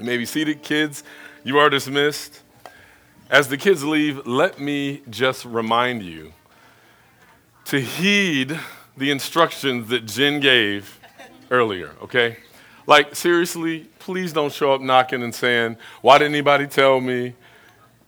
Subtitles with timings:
[0.00, 1.04] You may be seated, kids.
[1.44, 2.40] You are dismissed.
[3.28, 6.32] As the kids leave, let me just remind you
[7.66, 8.58] to heed
[8.96, 10.98] the instructions that Jen gave
[11.50, 12.38] earlier, okay?
[12.86, 17.34] Like, seriously, please don't show up knocking and saying, Why didn't anybody tell me?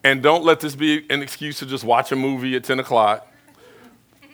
[0.02, 3.30] And don't let this be an excuse to just watch a movie at 10 o'clock.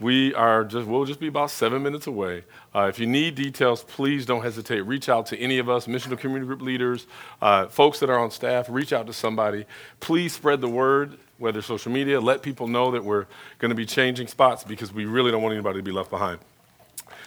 [0.00, 2.44] We are just, we'll just be about seven minutes away.
[2.72, 4.82] Uh, if you need details, please don't hesitate.
[4.82, 7.06] Reach out to any of us, missional community group leaders,
[7.42, 8.68] uh, folks that are on staff.
[8.68, 9.66] Reach out to somebody.
[9.98, 12.20] Please spread the word, whether social media.
[12.20, 13.26] Let people know that we're
[13.58, 16.38] going to be changing spots because we really don't want anybody to be left behind.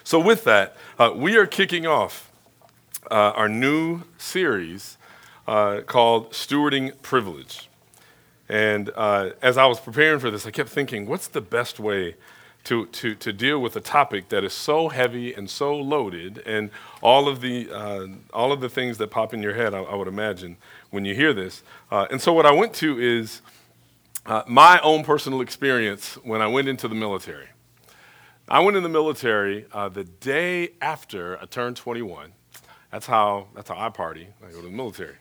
[0.04, 2.32] So, with that, uh, we are kicking off
[3.10, 4.98] uh, our new series
[5.46, 7.70] uh, called Stewarding Privilege.
[8.48, 12.16] And uh, as I was preparing for this, I kept thinking, what's the best way
[12.66, 16.70] to, to, to deal with a topic that is so heavy and so loaded, and
[17.02, 19.96] all of the, uh, all of the things that pop in your head, I, I
[19.96, 20.58] would imagine,
[20.90, 21.64] when you hear this.
[21.90, 23.42] Uh, and so, what I went to is
[24.26, 27.48] uh, my own personal experience when I went into the military.
[28.48, 32.34] I went in the military uh, the day after I turned 21.
[32.92, 34.28] That's how, that's how I party.
[34.46, 35.16] I go to the military.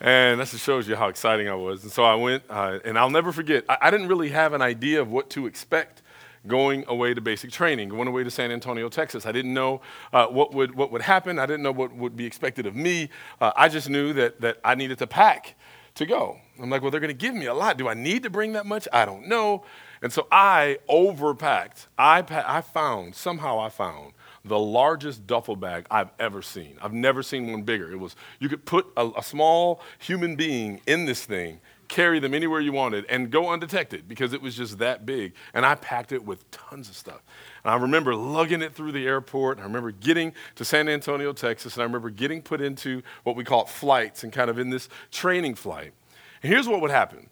[0.00, 1.82] And that just shows you how exciting I was.
[1.82, 4.60] And so I went, uh, and I'll never forget, I, I, didn't really have an
[4.60, 6.02] idea of what to expect
[6.46, 9.26] going away to basic training, going away to San Antonio, Texas.
[9.26, 9.80] I didn't know
[10.12, 11.38] uh, what, would, what would happen.
[11.38, 13.08] I didn't know what would be expected of me.
[13.40, 15.56] Uh, I just knew that, that I needed to pack
[15.96, 16.38] to go.
[16.60, 17.76] I'm like, well, they're going to give me a lot.
[17.76, 18.86] Do I need to bring that much?
[18.92, 19.64] I don't know.
[20.02, 21.86] And so I overpacked.
[21.98, 24.12] I, pa- I found, somehow I found
[24.44, 26.76] the largest duffel bag I've ever seen.
[26.80, 27.90] I've never seen one bigger.
[27.90, 32.34] It was, you could put a, a, small human being in this thing, carry them
[32.34, 35.34] anywhere you wanted, and go undetected because it was just that big.
[35.54, 37.22] And I packed it with tons of stuff.
[37.64, 39.58] And I remember lugging it through the airport.
[39.58, 43.44] I remember getting to San Antonio, Texas, and I remember getting put into what we
[43.44, 45.92] call flights and kind of in this training flight.
[46.42, 47.28] And here's what would happen.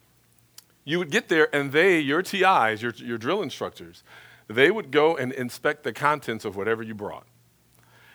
[0.84, 4.02] You would get there, and they, your TIs, your, your drill instructors,
[4.48, 7.26] they would go and inspect the contents of whatever you brought.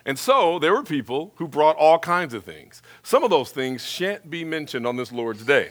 [0.05, 2.81] And so there were people who brought all kinds of things.
[3.03, 5.69] Some of those things shan't be mentioned on this Lord's Day.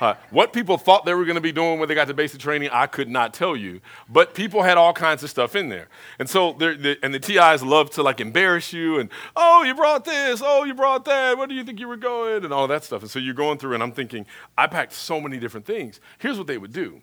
[0.00, 2.40] Uh, what people thought they were going to be doing when they got to basic
[2.40, 3.80] training, I could not tell you.
[4.08, 5.88] But people had all kinds of stuff in there,
[6.18, 10.40] and so and the TIs love to like embarrass you and oh, you brought this,
[10.42, 11.36] oh, you brought that.
[11.36, 13.02] Where do you think you were going, and all that stuff.
[13.02, 16.00] And so you're going through, and I'm thinking, I packed so many different things.
[16.18, 17.02] Here's what they would do: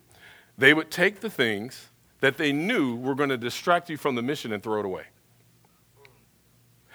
[0.56, 1.88] they would take the things
[2.20, 5.04] that they knew were going to distract you from the mission and throw it away.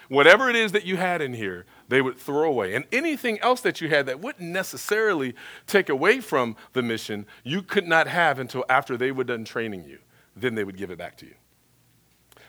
[0.09, 2.73] Whatever it is that you had in here, they would throw away.
[2.73, 5.35] And anything else that you had that wouldn't necessarily
[5.67, 9.83] take away from the mission, you could not have until after they were done training
[9.83, 9.99] you.
[10.35, 11.35] Then they would give it back to you.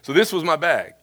[0.00, 0.94] So this was my bag.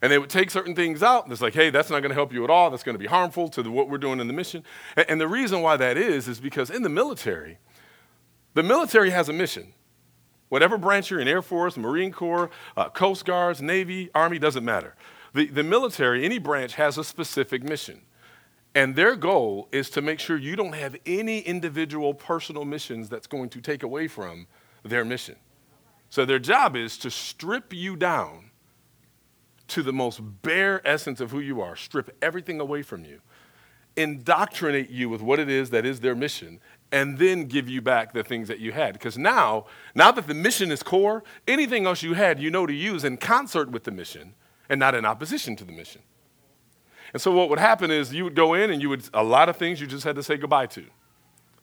[0.00, 1.24] And they would take certain things out.
[1.24, 2.70] And it's like, hey, that's not going to help you at all.
[2.70, 4.62] That's going to be harmful to the, what we're doing in the mission.
[4.96, 7.58] And, and the reason why that is, is because in the military,
[8.54, 9.74] the military has a mission.
[10.50, 14.94] Whatever branch you're in, Air Force, Marine Corps, uh, Coast Guards, Navy, Army, doesn't matter.
[15.38, 18.00] The, the military, any branch, has a specific mission.
[18.74, 23.28] And their goal is to make sure you don't have any individual personal missions that's
[23.28, 24.48] going to take away from
[24.82, 25.36] their mission.
[26.10, 28.50] So their job is to strip you down
[29.68, 33.20] to the most bare essence of who you are, strip everything away from you,
[33.96, 36.58] indoctrinate you with what it is that is their mission,
[36.90, 38.94] and then give you back the things that you had.
[38.94, 42.74] Because now, now that the mission is core, anything else you had, you know to
[42.74, 44.34] use in concert with the mission
[44.68, 46.02] and not in opposition to the mission.
[47.12, 49.48] And so what would happen is you would go in and you would, a lot
[49.48, 50.84] of things you just had to say goodbye to.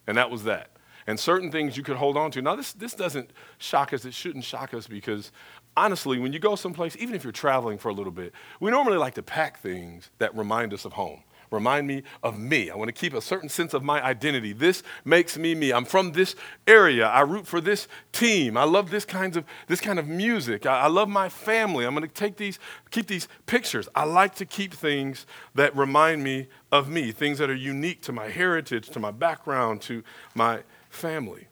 [0.08, 0.72] And that was that.
[1.08, 2.42] And certain things you could hold on to.
[2.42, 3.30] Now, this, this doesn't
[3.60, 4.06] shock us.
[4.06, 5.32] It shouldn't shock us because
[5.78, 8.98] honestly, when you go someplace, even if you're traveling for a little bit, we normally
[8.98, 12.70] like to pack things that remind us of home remind me of me.
[12.70, 14.54] I want to keep a certain sense of my identity.
[14.54, 15.72] This makes me me.
[15.72, 16.36] I'm from this
[16.68, 17.08] area.
[17.08, 18.58] I root for this team.
[18.58, 20.66] I love this kinds of this kind of music.
[20.66, 21.86] I, I love my family.
[21.86, 22.60] I'm going to take these,
[22.92, 23.88] keep these pictures.
[23.96, 25.26] I like to keep things
[25.56, 29.82] that remind me of me, things that are unique to my heritage, to my background,
[29.84, 30.04] to
[30.34, 31.48] my family.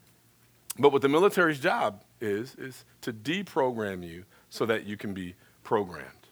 [0.78, 5.36] But what the military's job is, is to deprogram you so that you can be
[5.64, 6.28] programmed,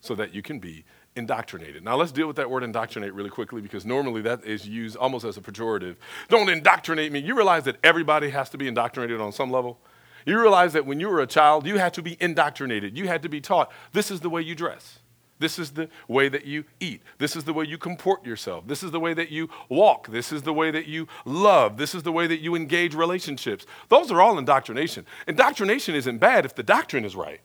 [0.00, 0.84] so that you can be
[1.18, 1.84] indoctrinated.
[1.84, 5.24] Now, let's deal with that word indoctrinate really quickly because normally that is used almost
[5.24, 5.96] as a pejorative.
[6.28, 7.18] Don't indoctrinate me.
[7.18, 9.78] You realize that everybody has to be indoctrinated on some level?
[10.24, 12.96] You realize that when you were a child, you had to be indoctrinated.
[12.96, 15.00] You had to be taught this is the way you dress.
[15.40, 17.02] This is the way that you eat.
[17.18, 18.66] This is the way you comport yourself.
[18.66, 20.08] This is the way that you walk.
[20.08, 21.76] This is the way that you love.
[21.76, 23.64] This is the way that you engage relationships.
[23.88, 25.06] Those are all indoctrination.
[25.28, 27.40] Indoctrination isn't bad if the doctrine is right.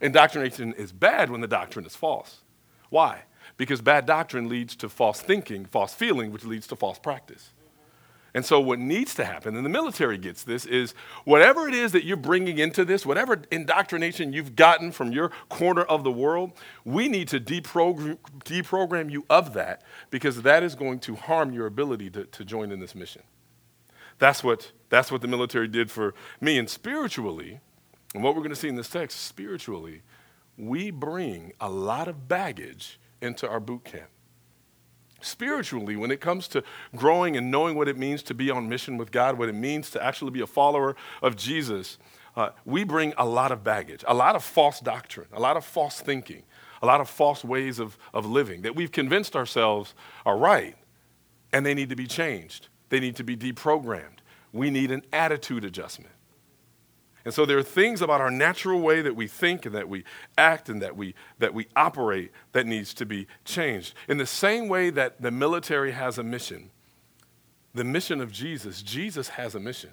[0.00, 2.40] Indoctrination is bad when the doctrine is false.
[2.90, 3.22] Why?
[3.60, 7.50] because bad doctrine leads to false thinking, false feeling, which leads to false practice.
[8.32, 10.94] And so, what needs to happen, and the military gets this, is
[11.24, 15.82] whatever it is that you're bringing into this, whatever indoctrination you've gotten from your corner
[15.82, 16.52] of the world,
[16.86, 18.16] we need to deprogram,
[18.46, 22.72] deprogram you of that because that is going to harm your ability to, to join
[22.72, 23.22] in this mission.
[24.18, 26.56] That's what, that's what the military did for me.
[26.56, 27.60] And spiritually,
[28.14, 30.00] and what we're going to see in this text, spiritually,
[30.60, 34.10] we bring a lot of baggage into our boot camp
[35.22, 36.62] spiritually, when it comes to
[36.96, 39.90] growing and knowing what it means to be on mission with God, what it means
[39.90, 41.98] to actually be a follower of Jesus,
[42.36, 45.64] uh, we bring a lot of baggage, a lot of false doctrine, a lot of
[45.64, 46.42] false thinking,
[46.82, 50.76] a lot of false ways of, of living that we've convinced ourselves are right,
[51.52, 52.68] and they need to be changed.
[52.88, 54.18] They need to be deprogrammed.
[54.52, 56.12] We need an attitude adjustment.
[57.24, 60.04] And so there are things about our natural way that we think and that we
[60.38, 63.94] act and that we, that we operate that needs to be changed.
[64.08, 66.70] In the same way that the military has a mission,
[67.74, 69.90] the mission of Jesus, Jesus has a mission.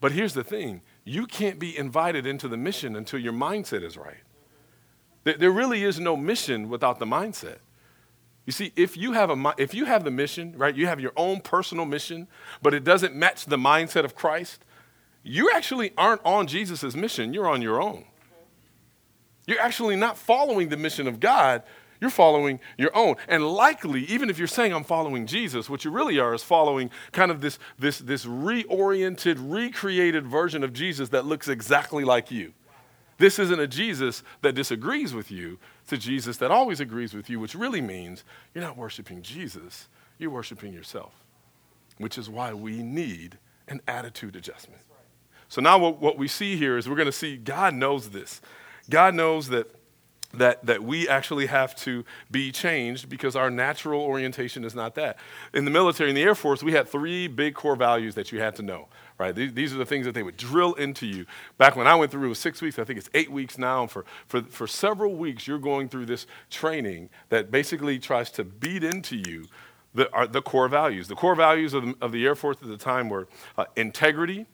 [0.00, 3.96] But here's the thing you can't be invited into the mission until your mindset is
[3.96, 4.22] right.
[5.24, 7.58] There really is no mission without the mindset.
[8.44, 11.12] You see, if you have a if you have the mission, right, you have your
[11.16, 12.28] own personal mission,
[12.62, 14.64] but it doesn't match the mindset of Christ,
[15.26, 18.04] you actually aren't on Jesus' mission, you're on your own.
[19.46, 21.62] You're actually not following the mission of God,
[22.00, 23.16] you're following your own.
[23.26, 26.90] And likely, even if you're saying I'm following Jesus, what you really are is following
[27.12, 32.52] kind of this, this, this reoriented, recreated version of Jesus that looks exactly like you.
[33.18, 37.30] This isn't a Jesus that disagrees with you, it's a Jesus that always agrees with
[37.30, 38.24] you, which really means
[38.54, 39.88] you're not worshiping Jesus,
[40.18, 41.14] you're worshiping yourself,
[41.98, 43.38] which is why we need
[43.68, 44.82] an attitude adjustment.
[45.48, 48.40] So now what, what we see here is we're going to see God knows this.
[48.90, 49.70] God knows that,
[50.34, 55.18] that, that we actually have to be changed because our natural orientation is not that.
[55.54, 58.40] In the military, in the Air Force, we had three big core values that you
[58.40, 58.88] had to know,
[59.18, 59.34] right?
[59.34, 61.26] These, are the things that they would drill into you.
[61.58, 62.78] Back when I went through, it was six weeks.
[62.78, 63.82] I think it's eight weeks now.
[63.82, 68.44] And for, for, for several weeks, you're going through this training that basically tries to
[68.44, 69.46] beat into you
[69.96, 71.08] the, the core values.
[71.08, 73.26] The core values of the, of the Air Force at the time were
[73.56, 74.46] uh, integrity,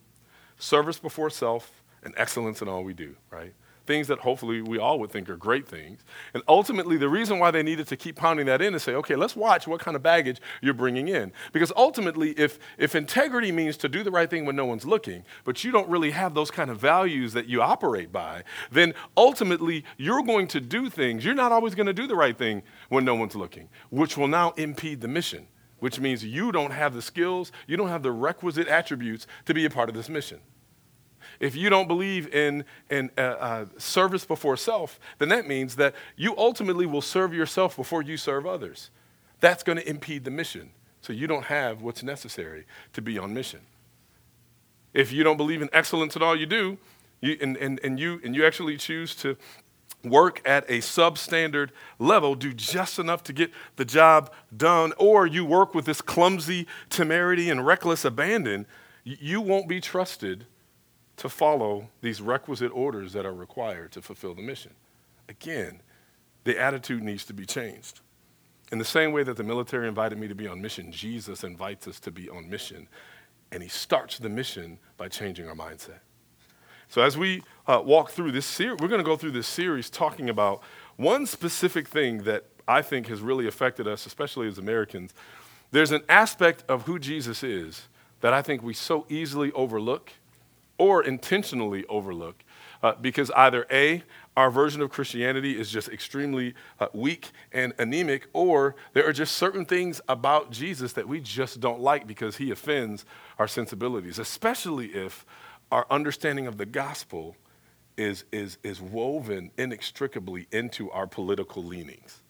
[0.57, 3.53] service before self, and excellence in all we do, right?
[3.85, 5.99] Things that hopefully we all would think are great things.
[6.33, 9.17] And ultimately, the reason why they needed to keep pounding that in is say, okay,
[9.17, 11.33] let's watch what kind of baggage you're bringing in.
[11.51, 15.25] Because ultimately, if, if integrity means to do the right thing when no one's looking,
[15.43, 19.83] but you don't really have those kind of values that you operate by, then ultimately,
[19.97, 21.25] you're going to do things.
[21.25, 24.29] You're not always going to do the right thing when no one's looking, which will
[24.29, 25.45] now impede the mission,
[25.83, 29.65] which means you don't have the skills, you don't have the requisite attributes to be
[29.65, 30.39] a part of this mission.
[31.41, 35.93] If you don't believe in, in uh, uh, service before self, then that means that
[36.15, 38.91] you ultimately will serve yourself before you serve others.
[39.41, 40.69] That's going to impede the mission.
[41.01, 42.63] So you don't have what's necessary
[42.93, 43.59] to be on mission.
[44.93, 46.77] If you don't believe in excellence in all you do,
[47.19, 49.35] you, and, and, and, you, and you actually choose to
[50.03, 55.45] work at a substandard level, do just enough to get the job done, or you
[55.45, 58.65] work with this clumsy temerity and reckless abandon,
[59.03, 60.45] you won't be trusted
[61.17, 64.73] to follow these requisite orders that are required to fulfill the mission.
[65.29, 65.81] Again,
[66.43, 68.01] the attitude needs to be changed.
[68.71, 71.87] In the same way that the military invited me to be on mission, Jesus invites
[71.87, 72.87] us to be on mission.
[73.51, 75.99] And he starts the mission by changing our mindset.
[76.93, 79.89] So, as we uh, walk through this series, we're going to go through this series
[79.89, 80.61] talking about
[80.95, 85.11] one specific thing that I think has really affected us, especially as Americans.
[85.71, 87.87] There's an aspect of who Jesus is
[88.21, 90.11] that I think we so easily overlook
[90.77, 92.43] or intentionally overlook
[92.83, 94.03] uh, because either A,
[94.37, 99.35] our version of Christianity is just extremely uh, weak and anemic, or there are just
[99.35, 103.03] certain things about Jesus that we just don't like because he offends
[103.39, 105.25] our sensibilities, especially if
[105.73, 107.35] our understanding of the gospel
[107.97, 112.21] is, is, is woven inextricably into our political leanings.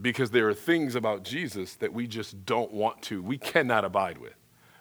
[0.00, 4.16] Because there are things about Jesus that we just don't want to, we cannot abide
[4.16, 4.32] with.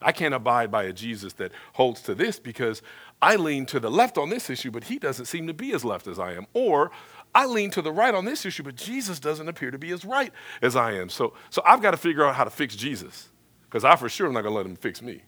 [0.02, 2.82] I can't abide by a Jesus that holds to this because
[3.22, 5.84] I lean to the left on this issue, but he doesn't seem to be as
[5.84, 6.48] left as I am.
[6.54, 6.90] Or
[7.34, 10.06] I lean to the right on this issue, but Jesus doesn't appear to be as
[10.06, 11.10] right as I am.
[11.10, 13.28] So, so I've got to figure out how to fix Jesus
[13.64, 15.24] because I for sure am not going to let him fix me.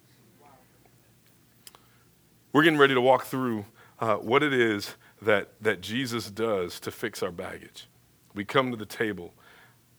[2.57, 3.67] We're getting ready to walk through
[3.99, 7.85] uh, what it is that, that Jesus does to fix our baggage.
[8.33, 9.35] We come to the table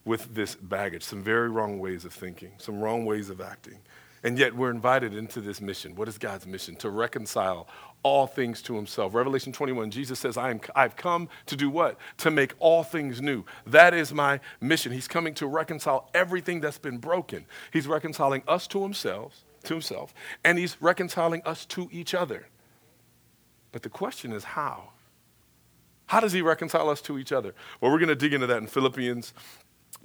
[0.05, 3.79] with this baggage, some very wrong ways of thinking, some wrong ways of acting.
[4.25, 5.95] And yet we're invited into this mission.
[5.95, 6.75] What is God's mission?
[6.79, 7.69] To reconcile
[8.03, 9.15] all things to himself.
[9.15, 11.97] Revelation 21, Jesus says, I am, I've come to do what?
[12.17, 13.45] To make all things new.
[13.69, 14.91] That is my mission.
[14.91, 17.47] He's coming to reconcile everything that's been broken.
[17.73, 22.47] He's reconciling us to himself, to himself, and he's reconciling us to each other.
[23.73, 24.91] But the question is how?
[26.07, 27.55] How does he reconcile us to each other?
[27.81, 29.35] Well, we're going to dig into that in Philippians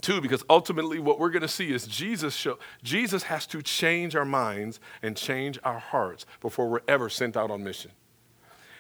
[0.02, 4.16] 2 because ultimately what we're going to see is Jesus show, Jesus has to change
[4.16, 7.92] our minds and change our hearts before we're ever sent out on mission.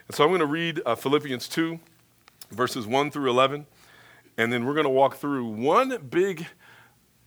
[0.08, 1.80] And so I'm going to read uh, Philippians 2
[2.52, 3.66] verses 1 through 11
[4.38, 6.48] and then we're going to walk through one big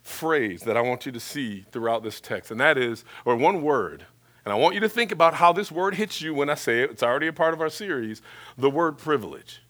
[0.07, 3.63] phrase that I want you to see throughout this text and that is or one
[3.63, 4.07] word
[4.47, 6.83] and I want you to think about how this word hits you when I say
[6.83, 6.93] it.
[6.93, 8.23] It's already a part of our series,
[8.57, 9.61] the word privilege.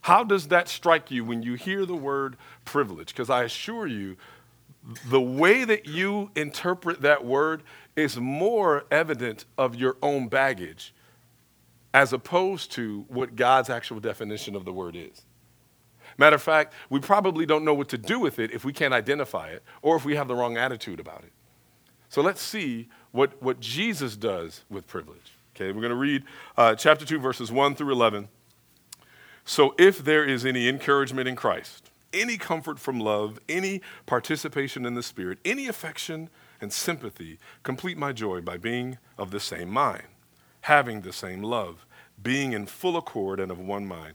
[0.00, 3.08] How does that strike you when you hear the word privilege?
[3.08, 4.16] Because I assure you,
[5.04, 7.62] the way that you interpret that word
[7.94, 10.94] is more evident of your own baggage
[11.92, 15.26] as opposed to what God's actual definition of the word is.
[16.18, 18.94] Matter of fact, we probably don't know what to do with it if we can't
[18.94, 21.32] identify it or if we have the wrong attitude about it.
[22.08, 25.32] So let's see what, what Jesus does with privilege.
[25.54, 26.24] Okay, we're going to read
[26.56, 28.28] uh, chapter 2, verses 1 through 11.
[29.48, 34.94] So, if there is any encouragement in Christ, any comfort from love, any participation in
[34.94, 36.30] the Spirit, any affection
[36.60, 40.02] and sympathy, complete my joy by being of the same mind,
[40.62, 41.86] having the same love,
[42.20, 44.14] being in full accord and of one mind.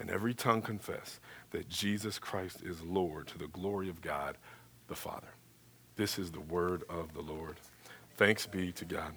[0.00, 4.38] and every tongue confess that Jesus Christ is Lord to the glory of God
[4.88, 5.28] the Father.
[5.96, 7.56] This is the word of the Lord.
[8.16, 9.12] Thanks be to God.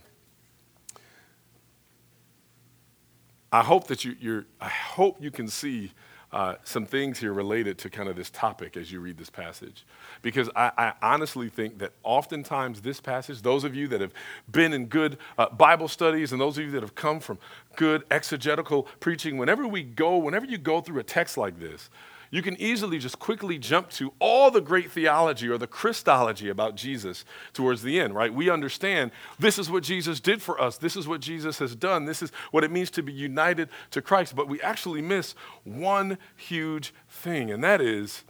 [3.52, 5.92] I hope that you, I hope you can see
[6.34, 9.86] uh, some things here related to kind of this topic as you read this passage.
[10.24, 14.14] Because I, I, honestly think that oftentimes this passage, those of you that have
[14.52, 17.38] been in good uh, Bible studies and those of you that have come from
[17.76, 21.92] good exegetical preaching, whenever we go, whenever you go through a text like this,
[22.34, 26.74] you can easily just quickly jump to all the great theology or the Christology about
[26.74, 28.34] Jesus towards the end, right?
[28.34, 32.06] We understand this is what Jesus did for us, this is what Jesus has done,
[32.06, 34.36] this is what it means to be united to Christ.
[34.36, 38.24] But we actually miss one huge thing, and that is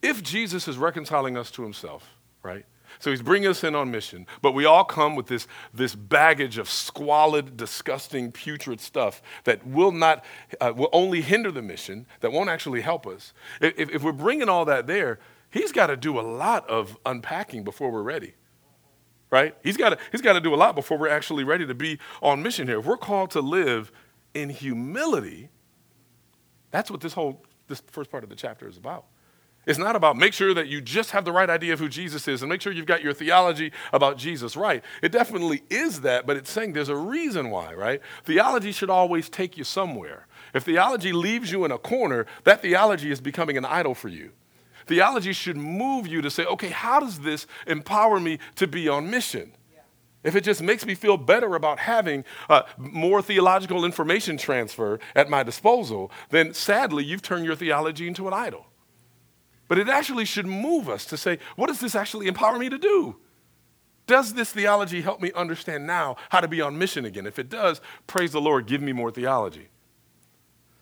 [0.00, 2.08] if Jesus is reconciling us to himself,
[2.42, 2.64] right?
[3.02, 6.56] So he's bringing us in on mission, but we all come with this, this baggage
[6.56, 10.24] of squalid, disgusting, putrid stuff that will not,
[10.60, 13.32] uh, will only hinder the mission, that won't actually help us.
[13.60, 15.18] If, if we're bringing all that there,
[15.50, 18.34] he's got to do a lot of unpacking before we're ready.
[19.30, 19.56] Right?
[19.64, 22.40] He's got he's got to do a lot before we're actually ready to be on
[22.40, 22.78] mission here.
[22.78, 23.90] If we're called to live
[24.32, 25.48] in humility,
[26.70, 29.06] that's what this whole this first part of the chapter is about.
[29.64, 32.26] It's not about make sure that you just have the right idea of who Jesus
[32.26, 34.82] is and make sure you've got your theology about Jesus right.
[35.02, 38.00] It definitely is that, but it's saying there's a reason why, right?
[38.24, 40.26] Theology should always take you somewhere.
[40.52, 44.32] If theology leaves you in a corner, that theology is becoming an idol for you.
[44.86, 49.10] Theology should move you to say, okay, how does this empower me to be on
[49.10, 49.52] mission?
[50.24, 55.28] If it just makes me feel better about having uh, more theological information transfer at
[55.28, 58.66] my disposal, then sadly, you've turned your theology into an idol.
[59.68, 62.78] But it actually should move us to say, what does this actually empower me to
[62.78, 63.16] do?
[64.06, 67.26] Does this theology help me understand now how to be on mission again?
[67.26, 69.68] If it does, praise the Lord, give me more theology.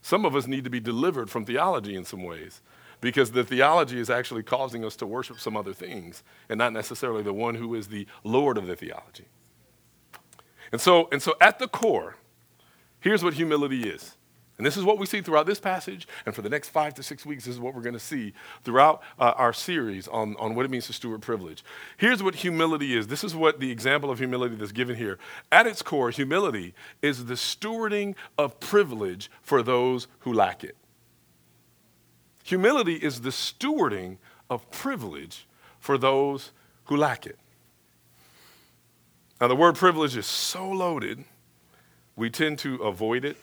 [0.03, 2.63] Some of us need to be delivered from theology in some ways
[3.01, 7.23] because the theology is actually causing us to worship some other things and not necessarily
[7.23, 9.27] the one who is the Lord of the theology.
[10.73, 12.17] And so, and so at the core,
[13.01, 14.17] here's what humility is
[14.61, 17.03] And this is what we see throughout this passage, and for the next five to
[17.03, 20.55] six weeks, this is what we're going to see throughout uh, our series on, on
[20.55, 21.65] what it means to steward privilege.
[21.97, 25.19] Here's what humility is this is what the example of humility that's given here.
[25.51, 30.77] At its core, humility is the stewarding of privilege for those who lack it.
[32.45, 34.19] Humility is the stewarding
[34.51, 35.49] of privilege
[35.79, 36.53] for those
[36.85, 37.39] who lack it.
[39.41, 41.25] Now, the word privilege is so loaded,
[42.15, 43.39] we tend to avoid it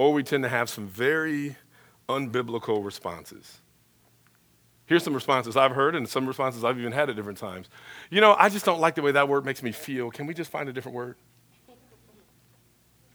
[0.00, 1.56] or we tend to have some very
[2.08, 3.60] unbiblical responses.
[4.86, 7.68] Here's some responses I've heard, and some responses I've even had at different times.
[8.08, 10.10] You know, I just don't like the way that word makes me feel.
[10.10, 11.16] Can we just find a different word?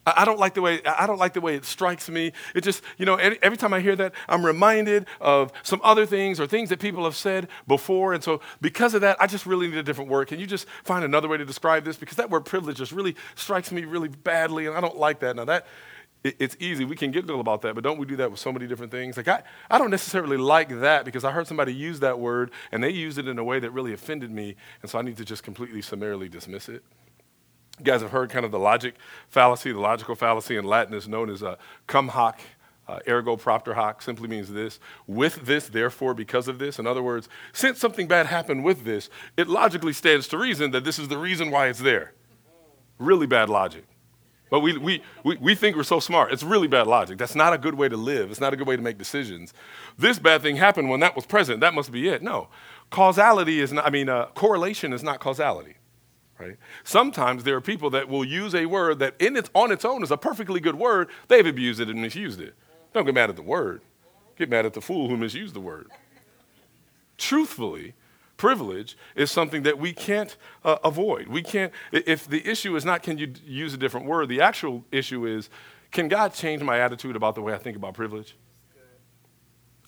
[0.06, 2.34] I don't like the way I don't like the way it strikes me.
[2.54, 6.40] It just, you know, every time I hear that, I'm reminded of some other things
[6.40, 8.14] or things that people have said before.
[8.14, 10.28] And so because of that, I just really need a different word.
[10.28, 11.98] Can you just find another way to describe this?
[11.98, 15.36] Because that word privilege just really strikes me really badly, and I don't like that.
[15.36, 15.66] Now that
[16.26, 16.84] it, it's easy.
[16.86, 19.16] We can giggle about that, but don't we do that with so many different things?
[19.16, 22.84] Like, I, I don't necessarily like that because I heard somebody use that word and
[22.84, 25.26] they used it in a way that really offended me, and so I need to
[25.26, 26.84] just completely summarily dismiss it.
[27.78, 28.96] You guys have heard kind of the logic
[29.28, 29.72] fallacy.
[29.72, 32.40] The logical fallacy in Latin is known as a cum hoc,
[32.88, 34.80] uh, ergo propter hoc, simply means this.
[35.08, 36.80] With this, therefore, because of this.
[36.80, 40.86] In other words, since something bad happened with this, it logically stands to reason that
[40.86, 42.14] this is the reason why it's there.
[42.98, 43.84] Really bad logic.
[44.50, 46.32] But we, we, we, we think we're so smart.
[46.32, 47.18] It's really bad logic.
[47.18, 48.30] That's not a good way to live.
[48.30, 49.54] It's not a good way to make decisions.
[49.98, 51.62] This bad thing happened when that was present.
[51.62, 52.22] That must be it.
[52.22, 52.50] No.
[52.92, 55.76] Causality is not, I mean, uh, correlation is not causality.
[56.38, 56.58] Right?
[56.84, 60.04] Sometimes there are people that will use a word that in its, on its own
[60.04, 61.10] is a perfectly good word.
[61.28, 62.56] They've abused it and misused it.
[62.94, 63.82] Don't get mad at the word.
[64.38, 65.90] Get mad at the fool who misused the word.
[67.18, 67.94] Truthfully,
[68.38, 71.28] privilege is something that we can't uh, avoid.
[71.28, 74.84] We can't, if the issue is not can you use a different word, the actual
[74.92, 75.50] issue is
[75.92, 78.36] can God change my attitude about the way I think about privilege?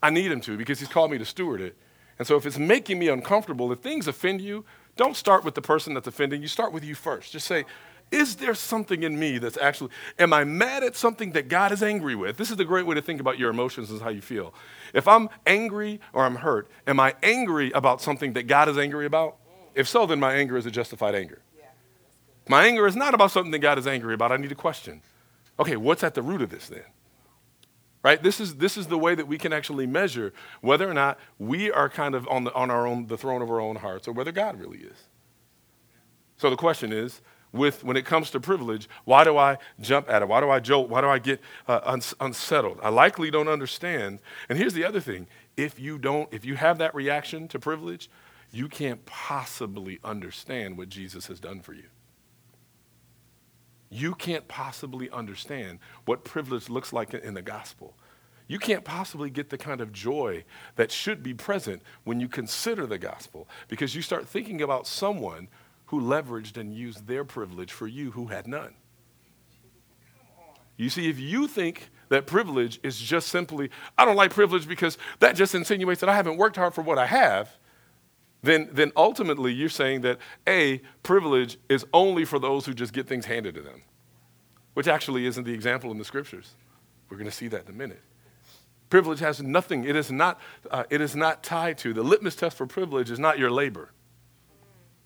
[0.02, 1.76] I need Him to because He's called me to steward it.
[2.20, 5.62] And so if it's making me uncomfortable, if things offend you, don't start with the
[5.62, 7.32] person that's offending you, start with you first.
[7.32, 7.66] Just say,
[8.12, 11.84] is there something in me that's actually, am I mad at something that God is
[11.84, 12.38] angry with?
[12.38, 14.54] This is the great way to think about your emotions and how you feel.
[14.94, 19.06] If I'm angry or I'm hurt, am I angry about something that God is angry
[19.06, 19.38] about?
[19.76, 21.42] If so, then my anger is a justified anger.
[22.50, 24.32] My anger is not about something that God is angry about.
[24.32, 25.02] I need to question.
[25.60, 26.84] Okay, what's at the root of this then?
[28.04, 28.24] Right?
[28.24, 31.72] This is, this is the way that we can actually measure whether or not we
[31.72, 34.14] are kind of on, the, on our own, the throne of our own hearts or
[34.14, 34.98] whether God really is.
[36.38, 40.22] So the question is with when it comes to privilege why do i jump at
[40.22, 40.28] it?
[40.28, 40.90] Why do i jolt?
[40.90, 42.80] Why do i get uh, uns- unsettled?
[42.84, 44.20] I likely don't understand.
[44.50, 45.28] And here's the other thing.
[45.56, 48.10] If you don't if you have that reaction to privilege
[48.52, 51.84] you can't possibly understand what jesus has done for you.
[53.90, 57.96] You can't possibly understand what privilege looks like in the gospel.
[58.48, 62.86] You can't possibly get the kind of joy that should be present when you consider
[62.86, 65.50] the gospel because you start thinking about someone
[65.88, 68.76] who leveraged and used their privilege for you who had none.
[70.78, 74.98] You see, if you think that privilege is just simply, I don't like privilege because
[75.20, 77.58] that just insinuates that I haven't worked hard for what I have,
[78.44, 83.08] then, then ultimately you're saying that A, privilege is only for those who just get
[83.08, 83.82] things handed to them,
[84.76, 86.54] which actually isn't the example in the scriptures.
[87.10, 88.02] We're going to see that in a minute.
[88.90, 92.56] Privilege has nothing, it is, not, uh, it is not tied to, the litmus test
[92.56, 93.92] for privilege is not your labor.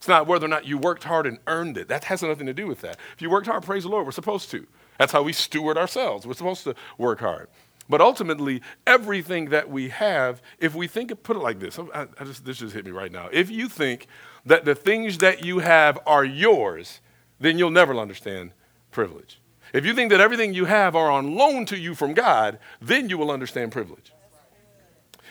[0.01, 1.87] It's not whether or not you worked hard and earned it.
[1.87, 2.97] That has nothing to do with that.
[3.13, 4.03] If you worked hard, praise the Lord.
[4.03, 4.65] We're supposed to.
[4.97, 6.25] That's how we steward ourselves.
[6.25, 7.49] We're supposed to work hard.
[7.87, 12.07] But ultimately, everything that we have, if we think, put it like this, oh, I,
[12.19, 13.29] I just, this just hit me right now.
[13.31, 14.07] If you think
[14.43, 16.99] that the things that you have are yours,
[17.39, 18.53] then you'll never understand
[18.89, 19.39] privilege.
[19.71, 23.07] If you think that everything you have are on loan to you from God, then
[23.07, 24.11] you will understand privilege.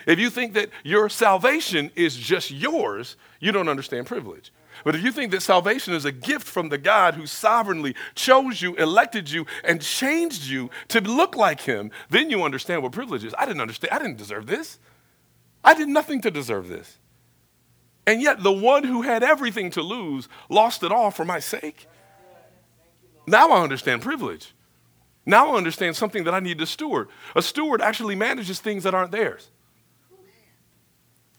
[0.06, 4.52] If you think that your salvation is just yours, you don't understand privilege.
[4.84, 8.62] But if you think that salvation is a gift from the God who sovereignly chose
[8.62, 13.24] you, elected you, and changed you to look like him, then you understand what privilege
[13.24, 13.34] is.
[13.38, 13.92] I didn't understand.
[13.92, 14.78] I didn't deserve this.
[15.62, 16.98] I did nothing to deserve this.
[18.06, 21.86] And yet, the one who had everything to lose lost it all for my sake.
[23.26, 24.54] Now I understand privilege.
[25.26, 27.08] Now I understand something that I need to steward.
[27.36, 29.50] A steward actually manages things that aren't theirs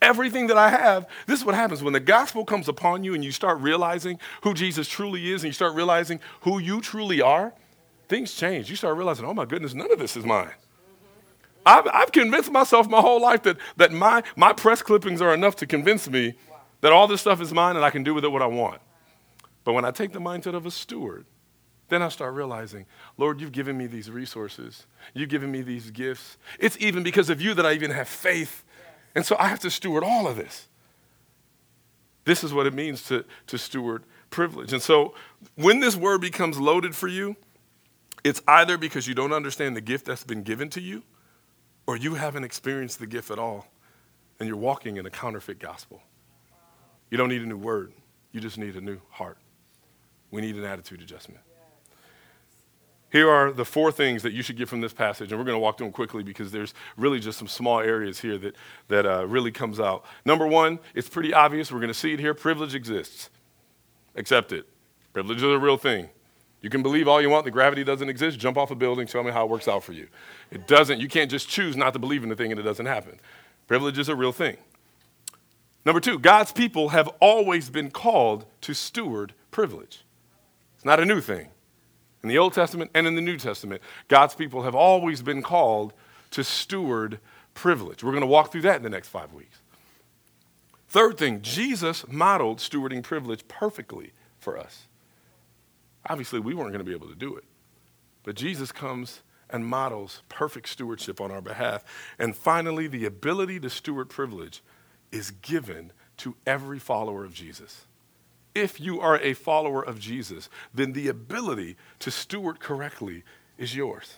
[0.01, 1.07] everything that I have.
[1.27, 4.53] This is what happens when the gospel comes upon you and you start realizing who
[4.53, 7.53] Jesus truly is and you start realizing who you truly are,
[8.07, 8.69] things change.
[8.69, 10.51] You start realizing, oh my goodness, none of this is mine.
[11.65, 15.55] I've, I've convinced myself my whole life that, that my, my press clippings are enough
[15.57, 16.33] to convince me
[16.81, 18.81] that all this stuff is mine and I can do with it what I want.
[19.63, 21.25] But when I take the mindset of a steward,
[21.89, 22.85] then I start realizing,
[23.17, 24.87] Lord, you've given me these resources.
[25.13, 26.37] You've given me these gifts.
[26.57, 28.63] It's even because of you that I even have faith.
[29.15, 30.67] And so I have to steward all of this.
[32.23, 34.73] This is what it means to, to steward privilege.
[34.73, 35.13] And so
[35.55, 37.35] when this word becomes loaded for you,
[38.23, 41.03] it's either because you don't understand the gift that's been given to you,
[41.87, 43.67] or you haven't experienced the gift at all,
[44.39, 46.01] and you're walking in a counterfeit gospel.
[47.09, 47.91] You don't need a new word,
[48.31, 49.37] you just need a new heart.
[50.29, 51.41] We need an attitude adjustment.
[53.11, 55.55] Here are the four things that you should get from this passage, and we're going
[55.55, 58.55] to walk through them quickly because there's really just some small areas here that,
[58.87, 60.05] that uh, really comes out.
[60.23, 61.71] Number one, it's pretty obvious.
[61.71, 62.33] We're going to see it here.
[62.33, 63.29] Privilege exists.
[64.15, 64.65] Accept it.
[65.11, 66.09] Privilege is a real thing.
[66.61, 68.39] You can believe all you want that gravity doesn't exist.
[68.39, 70.07] Jump off a building, tell me how it works out for you.
[70.49, 70.99] It doesn't.
[71.01, 73.19] You can't just choose not to believe in the thing and it doesn't happen.
[73.67, 74.57] Privilege is a real thing.
[75.83, 80.05] Number two, God's people have always been called to steward privilege.
[80.75, 81.47] It's not a new thing.
[82.23, 85.93] In the Old Testament and in the New Testament, God's people have always been called
[86.31, 87.19] to steward
[87.53, 88.03] privilege.
[88.03, 89.59] We're going to walk through that in the next five weeks.
[90.87, 94.87] Third thing, Jesus modeled stewarding privilege perfectly for us.
[96.09, 97.45] Obviously, we weren't going to be able to do it,
[98.23, 101.83] but Jesus comes and models perfect stewardship on our behalf.
[102.17, 104.61] And finally, the ability to steward privilege
[105.11, 107.85] is given to every follower of Jesus
[108.53, 113.23] if you are a follower of Jesus, then the ability to steward correctly
[113.57, 114.15] is yours.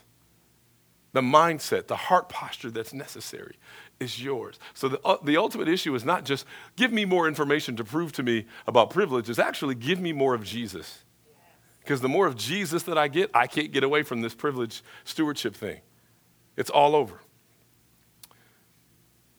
[1.13, 3.57] The mindset, the heart posture that's necessary
[3.99, 4.57] is yours.
[4.73, 8.11] So the, uh, the ultimate issue is not just give me more information to prove
[8.13, 11.03] to me about privilege, it's actually give me more of Jesus.
[11.79, 14.81] Because the more of Jesus that I get, I can't get away from this privilege
[15.03, 15.81] stewardship thing.
[16.55, 17.19] It's all over.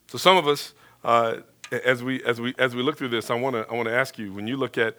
[0.09, 1.39] So some of us, uh,
[1.85, 3.95] as we as we as we look through this, I want to I want to
[3.95, 4.97] ask you when you look at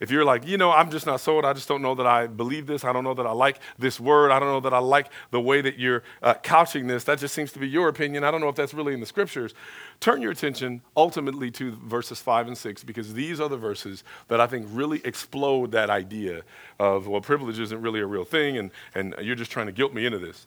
[0.00, 1.44] if you're like, you know, I'm just not sold.
[1.44, 2.84] I just don't know that I believe this.
[2.84, 4.30] I don't know that I like this word.
[4.30, 7.04] I don't know that I like the way that you're uh, couching this.
[7.04, 8.22] That just seems to be your opinion.
[8.22, 9.54] I don't know if that's really in the scriptures.
[9.98, 14.40] Turn your attention ultimately to verses five and six because these are the verses that
[14.40, 16.42] I think really explode that idea
[16.78, 19.92] of, well, privilege isn't really a real thing and, and you're just trying to guilt
[19.92, 20.46] me into this.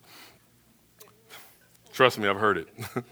[1.92, 2.68] Trust me, I've heard it.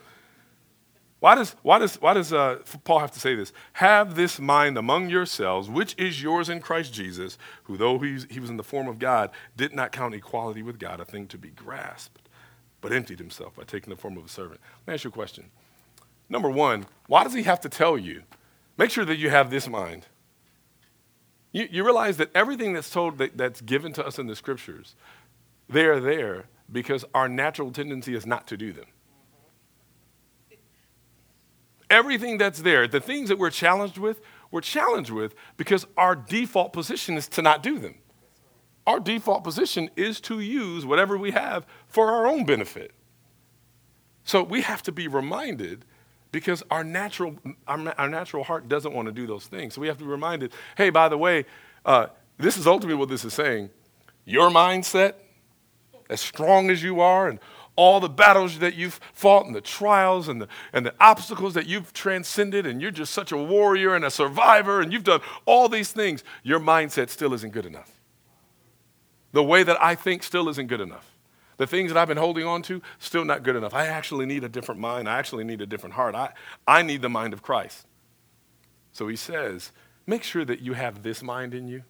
[1.20, 3.52] Why does, why does, why does uh, Paul have to say this?
[3.74, 8.40] Have this mind among yourselves, which is yours in Christ Jesus, who, though he, he
[8.40, 11.38] was in the form of God, did not count equality with God a thing to
[11.38, 12.30] be grasped,
[12.80, 14.60] but emptied himself by taking the form of a servant.
[14.86, 15.50] Let me ask you a question.
[16.30, 18.22] Number one, why does he have to tell you?
[18.78, 20.06] Make sure that you have this mind.
[21.52, 24.94] You, you realize that everything that's told that, that's given to us in the scriptures,
[25.68, 28.86] they are there because our natural tendency is not to do them
[31.90, 36.72] everything that's there, the things that we're challenged with, we're challenged with because our default
[36.72, 37.96] position is to not do them.
[38.86, 42.92] Our default position is to use whatever we have for our own benefit.
[44.24, 45.84] So we have to be reminded
[46.32, 49.74] because our natural, our, our natural heart doesn't want to do those things.
[49.74, 51.44] So we have to be reminded hey, by the way,
[51.84, 52.06] uh,
[52.38, 53.70] this is ultimately what this is saying.
[54.24, 55.14] Your mindset,
[56.08, 57.38] as strong as you are, and
[57.80, 61.66] all the battles that you've fought and the trials and the, and the obstacles that
[61.66, 65.66] you've transcended, and you're just such a warrior and a survivor, and you've done all
[65.66, 67.90] these things, your mindset still isn't good enough.
[69.32, 71.16] The way that I think still isn't good enough.
[71.56, 73.72] The things that I've been holding on to, still not good enough.
[73.72, 75.08] I actually need a different mind.
[75.08, 76.14] I actually need a different heart.
[76.14, 76.34] I,
[76.66, 77.86] I need the mind of Christ.
[78.92, 79.72] So he says,
[80.06, 81.84] make sure that you have this mind in you.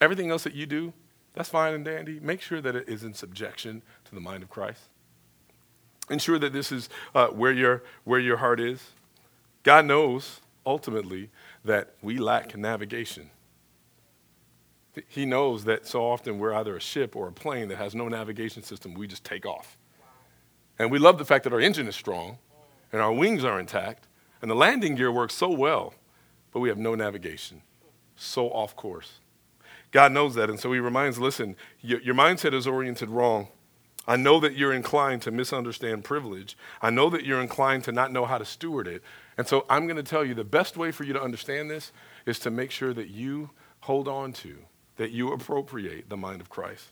[0.00, 0.92] Everything else that you do,
[1.34, 2.20] that's fine and dandy.
[2.20, 4.82] Make sure that it is in subjection to the mind of Christ.
[6.10, 8.92] Ensure that this is uh, where, your, where your heart is.
[9.62, 11.30] God knows ultimately
[11.64, 13.30] that we lack navigation.
[15.06, 18.08] He knows that so often we're either a ship or a plane that has no
[18.08, 18.94] navigation system.
[18.94, 19.76] We just take off.
[20.78, 22.38] And we love the fact that our engine is strong
[22.92, 24.06] and our wings are intact
[24.40, 25.94] and the landing gear works so well,
[26.52, 27.62] but we have no navigation.
[28.16, 29.20] So off course.
[29.90, 30.50] God knows that.
[30.50, 33.48] And so he reminds listen, your, your mindset is oriented wrong.
[34.06, 36.56] I know that you're inclined to misunderstand privilege.
[36.80, 39.02] I know that you're inclined to not know how to steward it.
[39.36, 41.92] And so I'm going to tell you the best way for you to understand this
[42.24, 44.56] is to make sure that you hold on to,
[44.96, 46.86] that you appropriate the mind of Christ.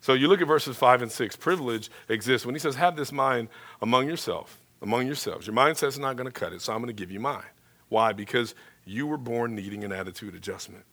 [0.00, 1.36] So you look at verses 5 and 6.
[1.36, 2.46] Privilege exists.
[2.46, 3.48] When he says, have this mind
[3.82, 6.98] among yourself, among yourselves, your mindset's not going to cut it, so I'm going to
[6.98, 7.42] give you mine.
[7.88, 8.12] Why?
[8.12, 8.54] Because
[8.86, 10.84] you were born needing an attitude adjustment.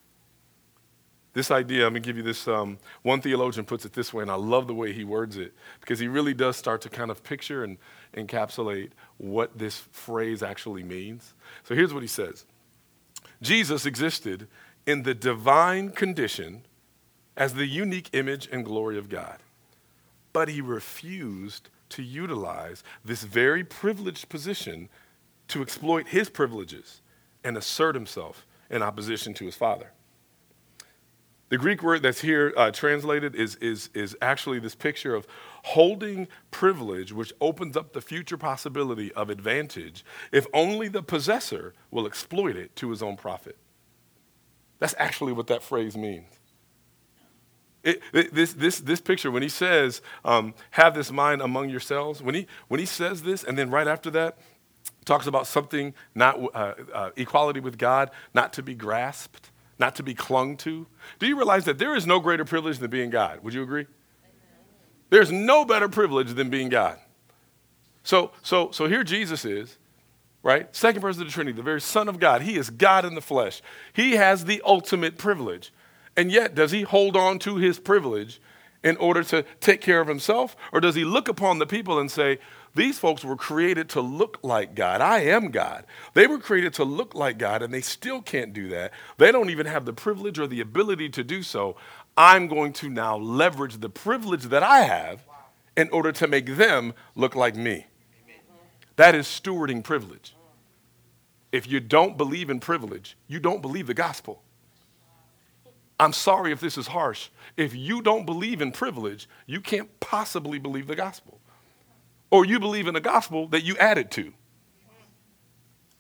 [1.34, 2.48] This idea, I'm going to give you this.
[2.48, 5.54] Um, one theologian puts it this way, and I love the way he words it
[5.82, 7.78] because he really does start to kind of picture and
[8.15, 11.34] encapsulate what this phrase actually means.
[11.63, 12.46] So here's what he says
[13.41, 14.48] Jesus existed
[14.86, 16.63] in the divine condition
[17.36, 19.39] as the unique image and glory of God.
[20.34, 24.89] But he refused to utilize this very privileged position
[25.48, 27.02] to exploit his privileges
[27.43, 29.91] and assert himself in opposition to his father.
[31.54, 35.28] The Greek word that's here uh, translated is, is, is actually this picture of
[35.66, 42.08] holding privilege, which opens up the future possibility of advantage if only the possessor will
[42.08, 43.56] exploit it to his own profit.
[44.80, 46.26] That's actually what that phrase means.
[47.84, 52.34] It, this, this, this picture, when he says, um, have this mind among yourselves, when
[52.34, 54.39] he, when he says this, and then right after that,
[55.06, 59.52] talks about something not uh, uh, equality with God, not to be grasped,
[59.84, 60.88] not to be clung to.
[61.19, 63.43] Do you realize that there is no greater privilege than being God?
[63.43, 63.86] Would you agree?
[65.10, 66.98] There's no better privilege than being God.
[68.02, 69.78] So, so, so here Jesus is,
[70.41, 70.74] right?
[70.74, 72.43] Second person of the Trinity, the very Son of God.
[72.43, 73.62] He is God in the flesh.
[73.91, 75.74] He has the ultimate privilege.
[76.15, 78.39] And yet, does he hold on to his privilege
[78.86, 80.56] in order to take care of himself?
[80.72, 82.39] Or does he look upon the people and say,
[82.75, 84.99] these folks were created to look like God.
[84.99, 85.86] I am God.
[86.15, 88.91] They were created to look like God, and they still can't do that.
[89.17, 91.75] They don't even have the privilege or the ability to do so.
[92.17, 95.21] I'm going to now leverage the privilege that I have
[95.77, 97.86] in order to make them look like me.
[98.95, 100.36] That is stewarding privilege.
[101.51, 104.41] If you don't believe in privilege, you don't believe the gospel.
[105.99, 107.29] I'm sorry if this is harsh.
[107.55, 111.39] If you don't believe in privilege, you can't possibly believe the gospel
[112.34, 114.34] or you believe in a gospel that you added to.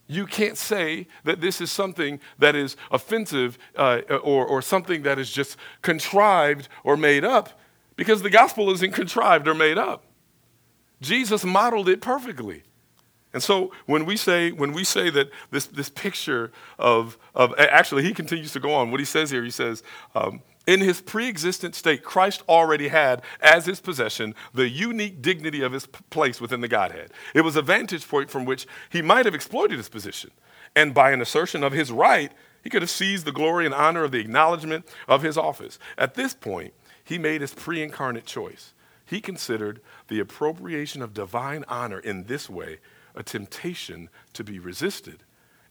[0.07, 5.19] You can't say that this is something that is offensive uh, or, or something that
[5.19, 7.59] is just contrived or made up
[7.95, 10.05] because the gospel isn't contrived or made up.
[11.01, 12.63] Jesus modeled it perfectly.
[13.31, 18.01] And so when we say, when we say that this, this picture of, of, actually,
[18.01, 18.89] he continues to go on.
[18.89, 19.83] What he says here, he says,
[20.15, 25.61] um, in his pre existent state, Christ already had as his possession the unique dignity
[25.61, 27.11] of his place within the Godhead.
[27.33, 30.31] It was a vantage point from which he might have exploited his position.
[30.75, 32.31] And by an assertion of his right,
[32.63, 35.77] he could have seized the glory and honor of the acknowledgement of his office.
[35.97, 36.73] At this point,
[37.03, 38.73] he made his pre incarnate choice.
[39.05, 42.79] He considered the appropriation of divine honor in this way
[43.15, 45.23] a temptation to be resisted,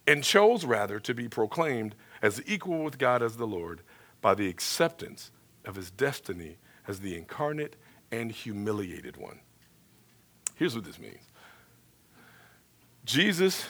[0.07, 3.81] and chose rather to be proclaimed as equal with God as the Lord
[4.22, 5.30] by the acceptance
[5.66, 6.56] of his destiny
[6.88, 7.76] as the incarnate
[8.11, 9.40] and humiliated one.
[10.54, 11.20] Here's what this means
[13.04, 13.66] Jesus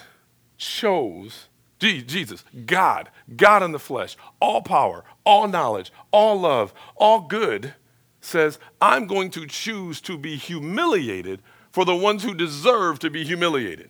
[0.57, 1.47] chose,
[1.79, 7.73] Jesus, God, God in the flesh, all power, all knowledge, all love, all good,
[8.21, 13.23] says, I'm going to choose to be humiliated for the ones who deserve to be
[13.23, 13.89] humiliated.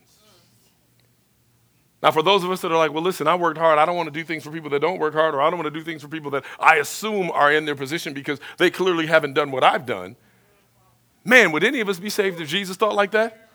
[2.03, 3.79] Now, for those of us that are like, well, listen, I worked hard.
[3.79, 5.57] I don't want to do things for people that don't work hard, or I don't
[5.57, 8.69] want to do things for people that I assume are in their position because they
[8.69, 10.17] clearly haven't done what I've done.
[11.23, 13.49] Man, would any of us be saved if Jesus thought like that?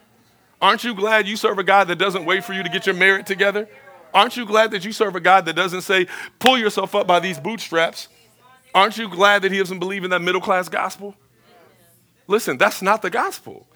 [0.63, 2.95] Aren't you glad you serve a God that doesn't wait for you to get your
[2.95, 3.69] merit together?
[4.15, 6.07] Aren't you glad that you serve a God that doesn't say,
[6.39, 8.09] pull yourself up by these bootstraps?
[8.75, 11.15] Aren't you glad that He doesn't believe in that middle class gospel?
[12.27, 13.67] Listen, that's not the gospel.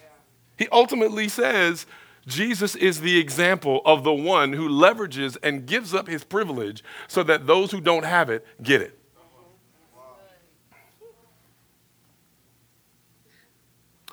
[0.56, 1.84] He ultimately says,
[2.26, 7.22] Jesus is the example of the one who leverages and gives up his privilege so
[7.24, 8.98] that those who don't have it get it.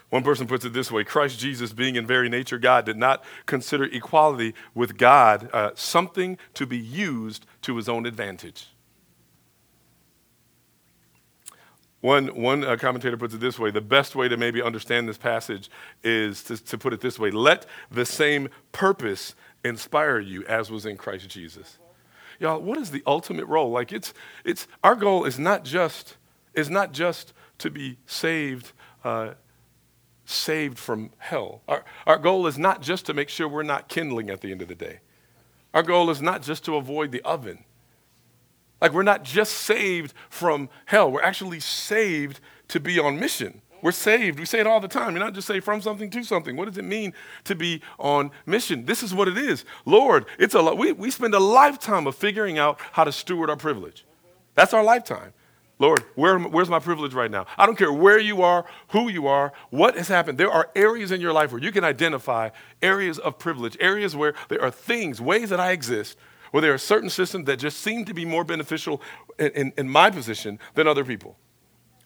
[0.10, 3.24] One person puts it this way Christ Jesus, being in very nature God, did not
[3.45, 8.69] consider equality with God uh, something to be used to his own advantage.
[12.01, 15.17] One, one uh, commentator puts it this way the best way to maybe understand this
[15.17, 15.69] passage
[16.03, 19.35] is to, to put it this way let the same purpose
[19.65, 21.77] inspire you as was in Christ Jesus.
[22.39, 23.69] Y'all, what is the ultimate role?
[23.69, 24.13] Like it's,
[24.45, 26.15] it's our goal is not just,
[26.53, 28.71] is not just to be saved,
[29.03, 29.31] uh,
[30.23, 31.62] saved from hell.
[31.67, 34.62] Our, our goal is not just to make sure we're not kindling at the end
[34.62, 34.99] of the day.
[35.73, 37.65] Our goal is not just to avoid the oven.
[38.82, 42.39] Like, we're not just saved from hell, we're actually saved
[42.70, 43.62] to be on mission.
[43.82, 44.39] We're saved.
[44.39, 45.15] We say it all the time.
[45.15, 46.58] You're not just saved from something to something.
[46.58, 47.13] What does it mean
[47.46, 48.86] to be on mission?
[48.86, 49.63] This is what it is.
[49.86, 53.56] Lord, it's a we, we spend a lifetime of figuring out how to steward our
[53.56, 54.06] privilege.
[54.56, 55.34] That's our lifetime.
[55.82, 57.46] Lord, where, where's my privilege right now?
[57.58, 60.38] I don't care where you are, who you are, what has happened.
[60.38, 62.50] There are areas in your life where you can identify
[62.82, 66.18] areas of privilege, areas where there are things, ways that I exist
[66.51, 69.01] where there are certain systems that just seem to be more beneficial
[69.38, 71.38] in, in, in my position than other people.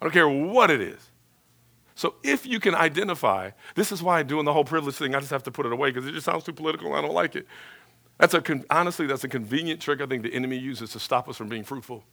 [0.01, 1.09] I don't care what it is.
[1.95, 5.31] So if you can identify, this is why doing the whole privilege thing, I just
[5.31, 7.35] have to put it away because it just sounds too political and I don't like
[7.35, 7.47] it.
[8.17, 11.37] That's a, honestly, that's a convenient trick I think the enemy uses to stop us
[11.37, 12.03] from being fruitful.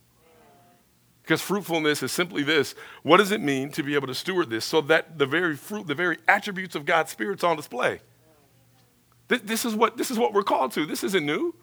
[1.23, 4.65] Because fruitfulness is simply this what does it mean to be able to steward this
[4.65, 8.01] so that the very fruit, the very attributes of God's Spirit's on display?
[9.29, 10.85] This, this, is what, this is what we're called to.
[10.85, 11.55] This isn't new.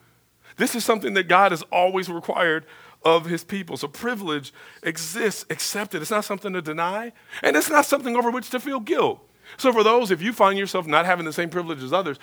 [0.55, 2.65] This is something that God has always required
[3.03, 3.77] of his people.
[3.77, 6.01] So privilege exists, accepted.
[6.01, 9.21] It's not something to deny, and it's not something over which to feel guilt.
[9.55, 12.17] So for those, if you find yourself not having the same privilege as others,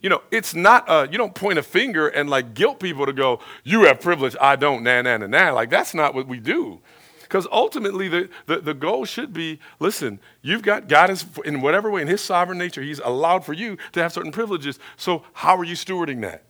[0.00, 3.12] you know, it's not, uh, you don't point a finger and like guilt people to
[3.12, 5.52] go, you have privilege, I don't, nah, nah, nah, nah.
[5.52, 6.80] Like that's not what we do.
[7.22, 11.90] Because ultimately the, the, the goal should be, listen, you've got, God is, in whatever
[11.90, 14.78] way, in his sovereign nature, he's allowed for you to have certain privileges.
[14.96, 16.44] So how are you stewarding that?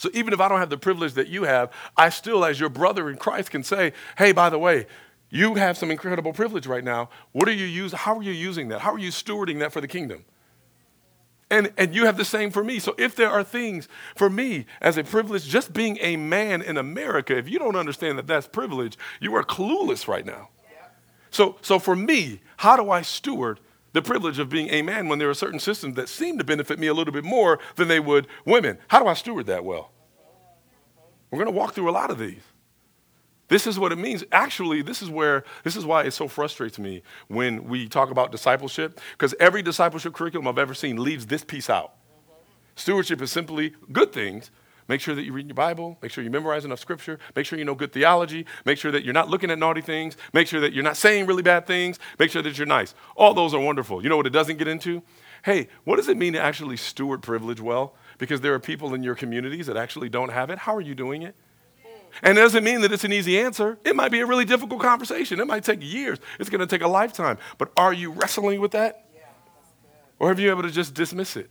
[0.00, 2.70] So even if I don't have the privilege that you have, I still, as your
[2.70, 4.86] brother in Christ, can say, hey, by the way,
[5.28, 7.10] you have some incredible privilege right now.
[7.32, 7.98] What are you using?
[7.98, 8.80] How are you using that?
[8.80, 10.24] How are you stewarding that for the kingdom?
[11.50, 12.78] And, and you have the same for me.
[12.78, 16.78] So if there are things for me as a privilege, just being a man in
[16.78, 20.48] America, if you don't understand that that's privilege, you are clueless right now.
[21.30, 23.60] So, so for me, how do I steward
[23.92, 26.78] the privilege of being a man when there are certain systems that seem to benefit
[26.78, 28.78] me a little bit more than they would women?
[28.88, 29.92] How do I steward that well?
[31.30, 32.42] We're going to walk through a lot of these.
[33.48, 34.22] This is what it means.
[34.30, 38.30] Actually, this is where this is why it so frustrates me when we talk about
[38.30, 41.94] discipleship because every discipleship curriculum I've ever seen leaves this piece out.
[42.76, 44.52] Stewardship is simply good things.
[44.90, 45.96] Make sure that you read your Bible.
[46.02, 47.20] Make sure you memorize enough scripture.
[47.36, 48.44] Make sure you know good theology.
[48.64, 50.16] Make sure that you're not looking at naughty things.
[50.32, 52.00] Make sure that you're not saying really bad things.
[52.18, 52.92] Make sure that you're nice.
[53.14, 54.02] All those are wonderful.
[54.02, 55.00] You know what it doesn't get into?
[55.44, 57.94] Hey, what does it mean to actually steward privilege well?
[58.18, 60.58] Because there are people in your communities that actually don't have it.
[60.58, 61.36] How are you doing it?
[62.24, 63.78] And it doesn't mean that it's an easy answer.
[63.84, 65.38] It might be a really difficult conversation.
[65.38, 66.18] It might take years.
[66.40, 67.38] It's going to take a lifetime.
[67.58, 69.06] But are you wrestling with that?
[69.14, 69.20] Yeah,
[70.18, 71.48] or have you able to just dismiss it?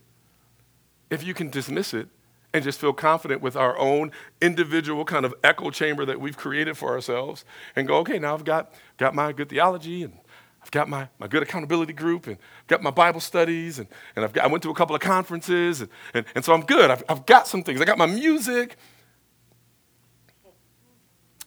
[1.09, 2.09] If you can dismiss it
[2.53, 6.77] and just feel confident with our own individual kind of echo chamber that we've created
[6.77, 10.13] for ourselves and go, okay, now I've got, got my good theology and
[10.61, 14.25] I've got my, my good accountability group and I've got my Bible studies and, and
[14.25, 16.89] I've got, I went to a couple of conferences and, and, and so I'm good.
[16.89, 17.79] I've, I've got some things.
[17.81, 18.75] I got my music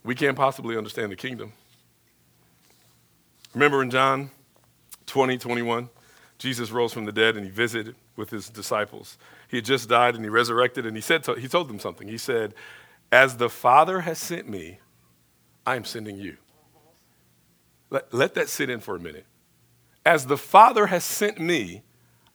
[0.04, 1.52] we can't possibly understand the kingdom.
[3.54, 4.30] Remember in John
[5.06, 5.88] 20, 21,
[6.38, 9.18] Jesus rose from the dead and he visited with his disciples.
[9.48, 12.08] He had just died and he resurrected and he said he told them something.
[12.08, 12.54] He said,
[13.10, 14.78] "As the Father has sent me,
[15.66, 16.36] I am sending you."
[17.90, 19.26] Let, let that sit in for a minute.
[20.04, 21.82] As the Father has sent me,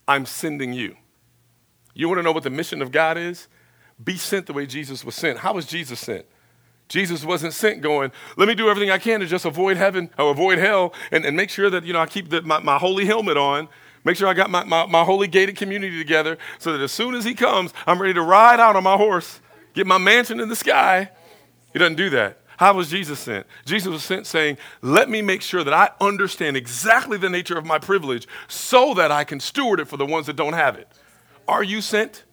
[0.08, 0.96] I'm sending you.
[1.94, 3.48] You want to know what the mission of God is?
[4.04, 5.40] Be sent the way Jesus was sent.
[5.40, 6.26] How was Jesus sent?
[6.88, 10.32] Jesus wasn't sent going, let me do everything I can to just avoid heaven or
[10.32, 13.06] avoid hell and, and make sure that, you know, I keep the, my, my holy
[13.06, 13.68] helmet on,
[14.08, 17.14] make sure I got my, my, my holy gated community together so that as soon
[17.14, 19.42] as he comes, I'm ready to ride out on my horse,
[19.74, 21.12] get my mansion in the sky.
[21.74, 22.40] He doesn't do that.
[22.56, 23.46] How was Jesus sent?
[23.66, 27.66] Jesus was sent saying, Let me make sure that I understand exactly the nature of
[27.66, 30.88] my privilege so that I can steward it for the ones that don't have it.
[31.46, 32.24] Are you sent?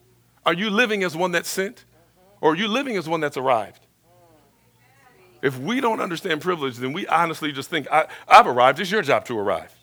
[0.47, 1.85] Are you living as one that's sent?
[2.41, 3.87] Or are you living as one that's arrived?
[5.43, 8.79] If we don't understand privilege, then we honestly just think, I, have arrived.
[8.79, 9.77] It's your job to arrive.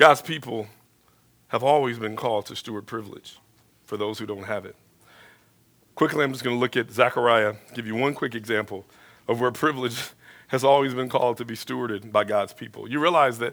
[0.00, 0.66] God's people
[1.48, 3.38] have always been called to steward privilege
[3.84, 4.74] for those who don't have it.
[5.94, 8.86] Quickly, I'm just going to look at Zechariah, give you one quick example
[9.28, 10.12] of where privilege
[10.48, 12.90] has always been called to be stewarded by God's people.
[12.90, 13.52] You realize that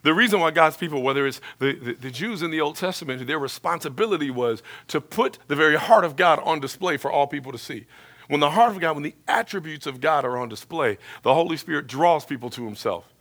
[0.00, 3.26] the reason why God's people, whether it's the, the, the, Jews in the Old Testament,
[3.26, 7.52] their responsibility was to put the very heart of God on display for all people
[7.52, 7.84] to see.
[8.28, 11.58] When the heart of God, when the attributes of God are on display, the Holy
[11.58, 13.13] Spirit draws people to Himself.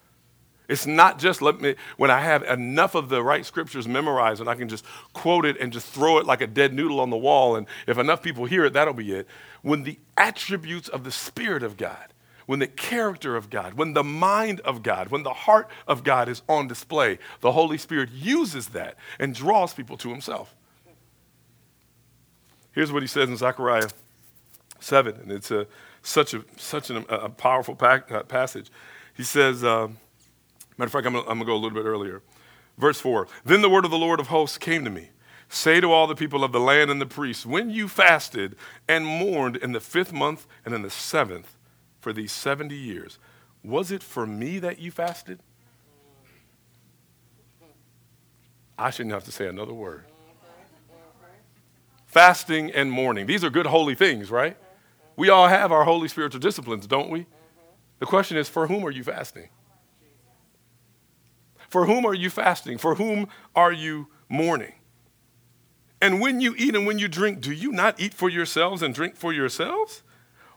[0.68, 4.50] It's not just let me, when I have enough of the right scriptures memorized and
[4.50, 7.18] I can just quote it and just throw it like a dead noodle on the
[7.18, 9.28] wall, and if enough people hear it, that'll be it.
[9.62, 12.14] When the attributes of the Spirit of God
[12.46, 16.28] when the character of God, when the mind of God, when the heart of God
[16.28, 20.56] is on display, the Holy Spirit uses that and draws people to himself.
[22.74, 23.90] Here's what he says in Zechariah
[24.80, 25.68] 7, and it's a,
[26.02, 28.72] such, a, such an, a powerful uh, passage.
[29.14, 29.90] He says, uh,
[30.78, 32.22] matter of fact, I'm going to go a little bit earlier.
[32.78, 35.10] Verse 4 Then the word of the Lord of hosts came to me.
[35.50, 38.56] Say to all the people of the land and the priests, when you fasted
[38.88, 41.58] and mourned in the fifth month and in the seventh,
[42.04, 43.18] for these 70 years,
[43.64, 45.40] was it for me that you fasted?
[48.78, 50.04] I shouldn't have to say another word.
[52.06, 53.26] Fasting and mourning.
[53.26, 54.58] These are good holy things, right?
[55.16, 57.26] We all have our holy spiritual disciplines, don't we?
[58.00, 59.50] The question is for whom are you fasting?
[61.74, 62.78] For whom are you fasting?
[62.78, 64.74] For whom are you mourning?
[66.00, 68.94] And when you eat and when you drink, do you not eat for yourselves and
[68.94, 70.04] drink for yourselves?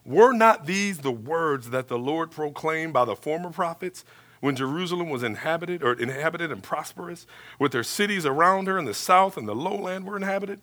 [0.04, 4.04] Were not these the words that the Lord proclaimed by the former prophets
[4.40, 7.26] when Jerusalem was inhabited or inhabited and prosperous,
[7.58, 10.60] with their cities around her in the south and the lowland were inhabited?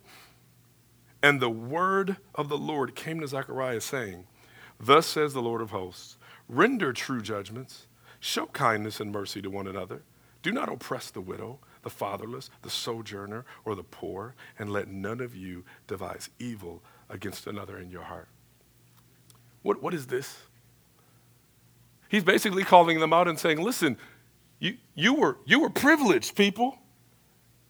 [1.20, 4.28] And the word of the Lord came to Zechariah, saying,
[4.78, 6.16] Thus says the Lord of hosts,
[6.48, 7.88] render true judgments,
[8.20, 10.02] show kindness and mercy to one another.
[10.44, 15.20] Do not oppress the widow, the fatherless, the sojourner, or the poor, and let none
[15.20, 18.28] of you devise evil against another in your heart.
[19.62, 20.36] What, what is this?
[22.10, 23.96] He's basically calling them out and saying, listen,
[24.58, 26.76] you, you, were, you were privileged, people.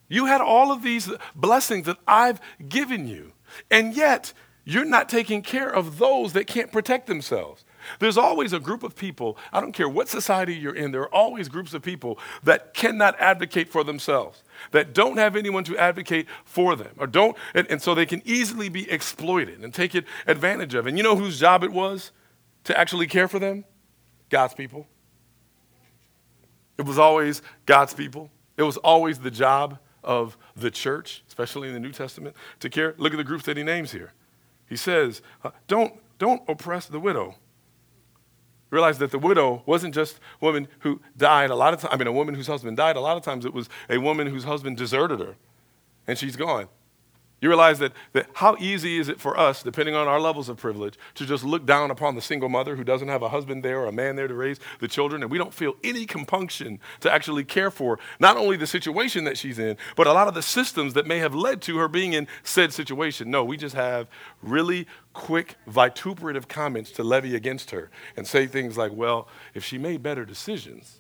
[0.09, 3.35] You had all of these blessings that I've given you.
[3.71, 4.33] And yet,
[4.65, 7.65] you're not taking care of those that can't protect themselves.
[7.99, 11.15] There's always a group of people, I don't care what society you're in, there are
[11.15, 16.27] always groups of people that cannot advocate for themselves, that don't have anyone to advocate
[16.45, 20.75] for them, or don't, and, and so they can easily be exploited and taken advantage
[20.75, 20.87] of.
[20.87, 22.11] And you know whose job it was
[22.65, 23.65] to actually care for them?
[24.31, 24.87] God's people.
[26.79, 28.31] It was always God's people.
[28.57, 32.95] It was always the job of the church, especially in the New Testament, to care.
[32.99, 34.13] Look at the groups that he names here.
[34.69, 37.37] He says, uh, don't, don't oppress the widow
[38.75, 41.97] realize that the widow wasn't just a woman who died a lot of times, I
[41.97, 42.97] mean, a woman whose husband died.
[42.97, 45.37] A lot of times it was a woman whose husband deserted her
[46.07, 46.69] and she's gone.
[47.45, 50.57] You realize that, that how easy is it for us, depending on our levels of
[50.57, 53.81] privilege, to just look down upon the single mother who doesn't have a husband there
[53.81, 57.13] or a man there to raise the children, and we don't feel any compunction to
[57.13, 60.41] actually care for not only the situation that she's in, but a lot of the
[60.41, 63.31] systems that may have led to her being in said situation.
[63.31, 64.09] No, we just have
[64.43, 69.77] really quick, vituperative comments to levy against her and say things like, well, if she
[69.77, 70.99] made better decisions,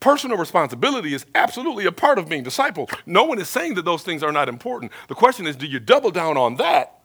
[0.00, 2.90] Personal responsibility is absolutely a part of being discipled.
[3.04, 4.92] No one is saying that those things are not important.
[5.08, 7.00] The question is do you double down on that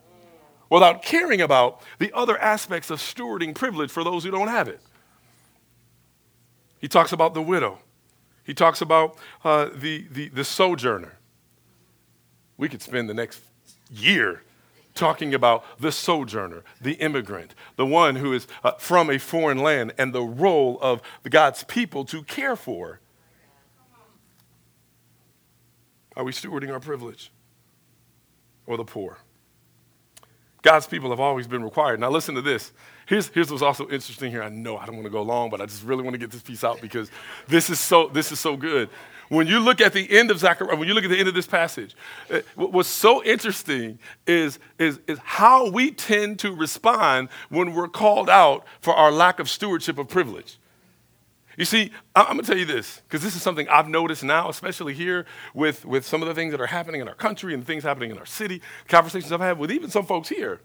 [0.69, 4.79] without caring about the other aspects of stewarding privilege for those who don't have it?
[6.79, 7.79] He talks about the widow,
[8.45, 11.17] he talks about uh, the, the, the sojourner.
[12.57, 13.41] We could spend the next
[13.91, 14.43] year
[14.95, 19.93] talking about the sojourner, the immigrant, the one who is uh, from a foreign land,
[19.97, 23.01] and the role of God's people to care for.
[26.15, 27.31] Are we stewarding our privilege
[28.65, 29.19] or the poor?
[30.61, 31.99] God's people have always been required.
[31.99, 32.71] Now, listen to this.
[33.05, 34.41] Here's, here's what's also interesting here.
[34.41, 36.31] I know I don't want to go long, but I just really want to get
[36.31, 37.11] this piece out because
[37.47, 38.89] this is so, this is so good.
[39.29, 41.33] When you look at the end of Zechariah, when you look at the end of
[41.33, 41.95] this passage,
[42.31, 43.97] uh, what's so interesting
[44.27, 49.39] is, is, is how we tend to respond when we're called out for our lack
[49.39, 50.57] of stewardship of privilege.
[51.57, 54.49] You see, I'm going to tell you this, because this is something I've noticed now,
[54.49, 57.65] especially here with, with some of the things that are happening in our country and
[57.65, 60.61] things happening in our city, conversations I've had with even some folks here.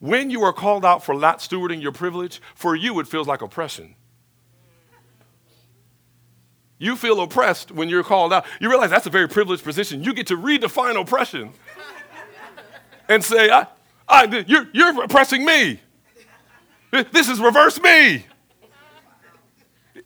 [0.00, 3.40] When you are called out for not stewarding your privilege, for you it feels like
[3.40, 3.94] oppression.
[6.82, 8.44] You feel oppressed when you're called out.
[8.60, 10.02] You realize that's a very privileged position.
[10.02, 11.52] You get to redefine oppression
[13.08, 13.68] and say, I,
[14.08, 15.80] I, you're, you're oppressing me.
[16.90, 18.26] This is reverse me.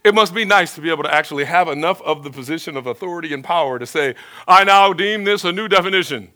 [0.05, 2.87] It must be nice to be able to actually have enough of the position of
[2.87, 4.15] authority and power to say,
[4.47, 6.31] I now deem this a new definition.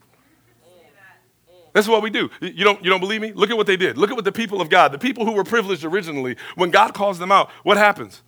[1.75, 2.31] This is what we do.
[2.41, 3.35] You don't, you don't believe me?
[3.35, 3.99] Look at what they did.
[3.99, 6.95] Look at what the people of God, the people who were privileged originally, when God
[6.95, 8.23] calls them out, what happens?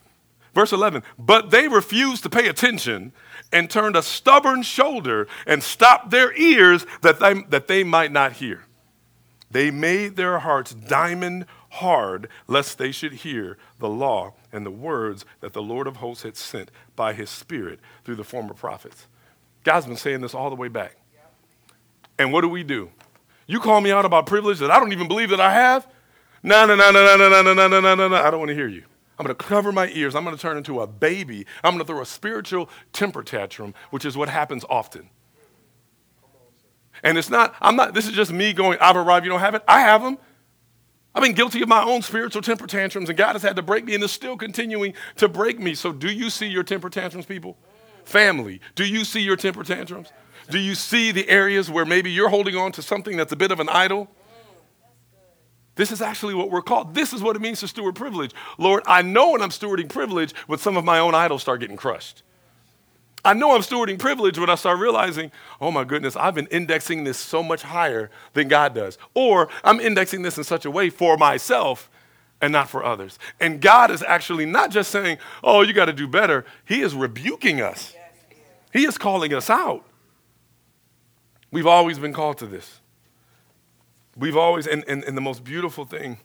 [0.55, 3.13] Verse 11, but they refused to pay attention
[3.53, 8.33] and turned a stubborn shoulder and stopped their ears that they, that they might not
[8.33, 8.65] hear.
[9.51, 15.25] They made their hearts diamond hard, lest they should hear the law and the words
[15.41, 19.07] that the Lord of hosts had sent by his Spirit through the former prophets.
[19.65, 20.97] God's been saying this all the way back.
[22.19, 22.91] And what do we do?
[23.47, 25.87] You call me out about privilege that I don't even believe that I have?
[26.43, 28.17] No, no, no, no, no, no, no, no, no, no, no, no.
[28.17, 28.85] I don't want to hear you.
[29.23, 30.17] I'm going to cover my ears.
[30.17, 31.47] I'm going to turn into a baby.
[31.63, 35.11] I'm going to throw a spiritual temper tantrum, which is what happens often.
[37.05, 39.55] And it's not, I'm not, this is just me going, I've arrived, you don't have
[39.55, 39.63] it.
[39.69, 40.19] I have them.
[41.15, 43.85] I've been guilty of my own spiritual temper tantrums, and God has had to break
[43.85, 45.77] me and is still continuing to break me.
[45.77, 47.57] So, do you see your temper tantrums, people?
[48.05, 50.11] Family, do you see your temper tantrums?
[50.51, 53.53] Do you see the areas where maybe you're holding on to something that's a bit
[53.53, 54.09] of an idol?
[55.75, 56.95] This is actually what we're called.
[56.95, 58.33] This is what it means to steward privilege.
[58.59, 61.77] Lord, I know when I'm stewarding privilege when some of my own idols start getting
[61.77, 62.23] crushed.
[63.25, 67.05] I know I'm stewarding privilege when I start realizing, oh my goodness, I've been indexing
[67.05, 68.99] this so much higher than God does.
[69.15, 71.89] Or I'm indexing this in such a way for myself
[72.41, 73.19] and not for others.
[73.41, 76.95] And God is actually not just saying, oh, you got to do better, He is
[76.95, 77.95] rebuking us,
[78.73, 79.87] He is calling us out.
[81.53, 82.81] We've always been called to this.
[84.17, 86.19] We've always, and, and, and the most beautiful thing,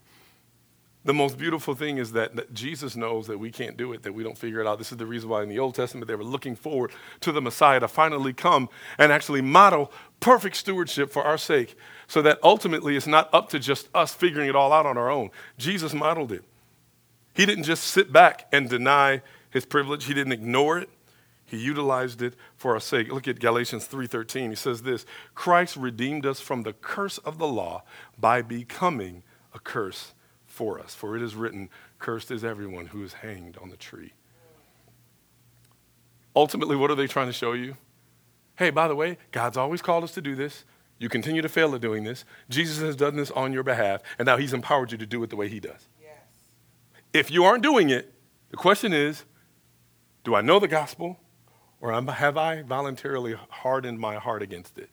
[1.05, 4.13] the most beautiful thing is that, that, Jesus knows that we can't do it, that
[4.13, 4.77] we don't figure it out.
[4.77, 7.41] This is the reason why in the Old Testament they were looking forward to the
[7.41, 8.67] Messiah to finally come
[8.97, 11.77] and actually model perfect stewardship for our sake,
[12.07, 15.09] so that ultimately it's not up to just us figuring it all out on our
[15.09, 15.29] own.
[15.57, 16.43] Jesus modeled it.
[17.33, 20.89] He didn't just sit back and deny his privilege, he didn't ignore it.
[21.47, 23.11] He utilized it for our sake.
[23.11, 24.49] Look at Galatians 3:13.
[24.49, 27.83] He says this, Christ redeemed us from the curse of the law
[28.19, 29.23] by becoming
[29.53, 30.13] a curse
[30.45, 30.93] for us.
[30.93, 31.69] For it is written,
[31.99, 34.11] Cursed is everyone who is hanged on the tree.
[36.35, 37.77] Ultimately, what are they trying to show you?
[38.57, 40.65] Hey, by the way, God's always called us to do this.
[40.99, 42.25] You continue to fail at doing this.
[42.49, 45.29] Jesus has done this on your behalf, and now He's empowered you to do it
[45.29, 45.87] the way He does.
[46.01, 46.11] Yes.
[47.13, 48.13] If you aren't doing it,
[48.49, 49.23] the question is
[50.23, 51.19] do I know the gospel,
[51.79, 54.89] or have I voluntarily hardened my heart against it?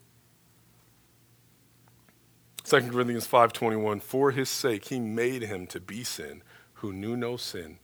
[2.64, 6.42] 2 Corinthians 5:21 For his sake he made him to be sin
[6.74, 7.78] who knew no sin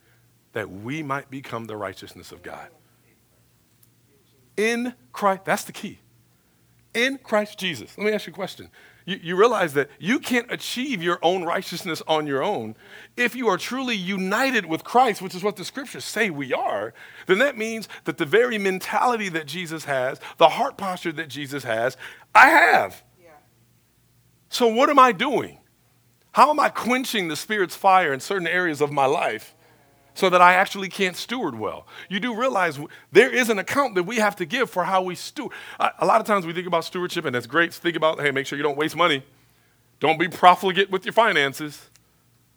[0.52, 2.68] that we might become the righteousness of God.
[4.56, 6.00] In Christ, that's the key.
[6.92, 7.96] In Christ Jesus.
[7.96, 8.68] Let me ask you a question.
[9.10, 12.76] You, you realize that you can't achieve your own righteousness on your own.
[13.16, 16.94] If you are truly united with Christ, which is what the scriptures say we are,
[17.26, 21.64] then that means that the very mentality that Jesus has, the heart posture that Jesus
[21.64, 21.96] has,
[22.36, 23.02] I have.
[24.48, 25.58] So, what am I doing?
[26.30, 29.56] How am I quenching the Spirit's fire in certain areas of my life
[30.20, 31.86] so that I actually can't steward well?
[32.10, 32.78] You do realize
[33.10, 35.52] there is an account that we have to give for how we steward.
[35.78, 37.72] A lot of times we think about stewardship, and that's great.
[37.72, 39.24] Think about, hey, make sure you don't waste money.
[39.98, 41.88] Don't be profligate with your finances.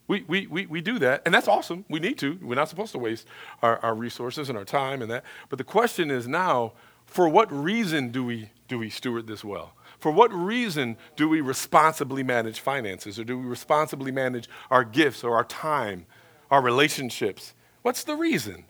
[0.09, 1.85] We, we, we, we do that, and that's awesome.
[1.89, 2.37] We need to.
[2.41, 3.25] We're not supposed to waste
[3.61, 5.23] our, our resources and our time and that.
[5.47, 6.73] But the question is now,
[7.05, 9.73] for what reason do we, do we steward this well?
[9.99, 15.23] For what reason do we responsibly manage finances or do we responsibly manage our gifts
[15.23, 16.05] or our time,
[16.53, 17.55] our relationships?
[17.81, 18.65] What's the reason?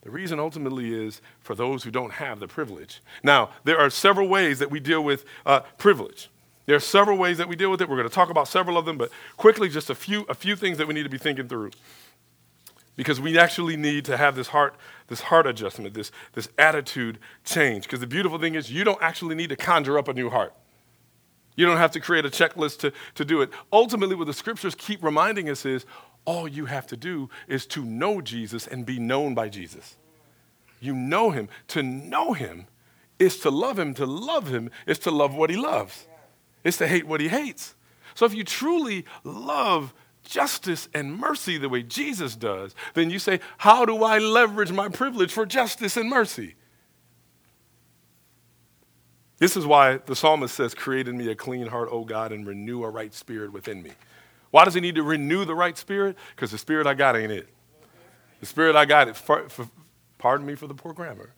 [0.00, 3.02] The reason ultimately is for those who don't have the privilege.
[3.22, 6.30] Now, there are several ways that we deal with uh, privilege.
[6.64, 7.90] There are several ways that we deal with it.
[7.90, 10.56] We're going to talk about several of them, but quickly, just a few, a few
[10.56, 11.72] things that we need to be thinking through
[12.96, 14.74] because we actually need to have this heart
[15.06, 19.34] this heart adjustment this, this attitude change because the beautiful thing is you don't actually
[19.34, 20.52] need to conjure up a new heart
[21.54, 24.74] you don't have to create a checklist to, to do it ultimately what the scriptures
[24.74, 25.86] keep reminding us is
[26.28, 29.96] all you have to do is to know jesus and be known by jesus.
[30.78, 31.48] You know him.
[31.68, 32.66] To know him
[33.18, 33.94] is to love him.
[33.94, 36.06] To love him is to love what he loves.
[36.64, 37.74] It's to hate what he hates.
[38.14, 43.40] So if you truly love justice and mercy the way Jesus does, then you say,
[43.56, 46.56] How do I leverage my privilege for justice and mercy?
[49.38, 52.46] This is why the psalmist says, Create in me a clean heart, O God, and
[52.46, 53.92] renew a right spirit within me.
[54.50, 56.16] Why does he need to renew the right spirit?
[56.34, 57.48] Because the spirit I got ain't it.
[58.40, 59.20] The spirit I got, it,
[60.18, 61.34] pardon me for the poor grammar,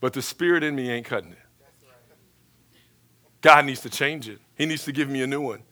[0.00, 1.38] but the spirit in me ain't cutting it.
[3.40, 4.40] God needs to change it.
[4.56, 5.62] He needs to give me a new one.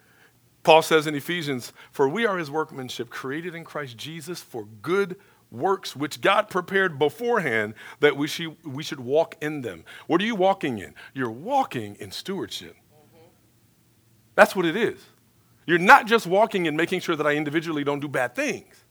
[0.62, 5.16] Paul says in Ephesians, For we are his workmanship, created in Christ Jesus for good
[5.50, 9.84] works, which God prepared beforehand that we should, we should walk in them.
[10.06, 10.94] What are you walking in?
[11.14, 12.76] You're walking in stewardship.
[14.34, 15.00] That's what it is.
[15.66, 18.84] You're not just walking in making sure that I individually don't do bad things.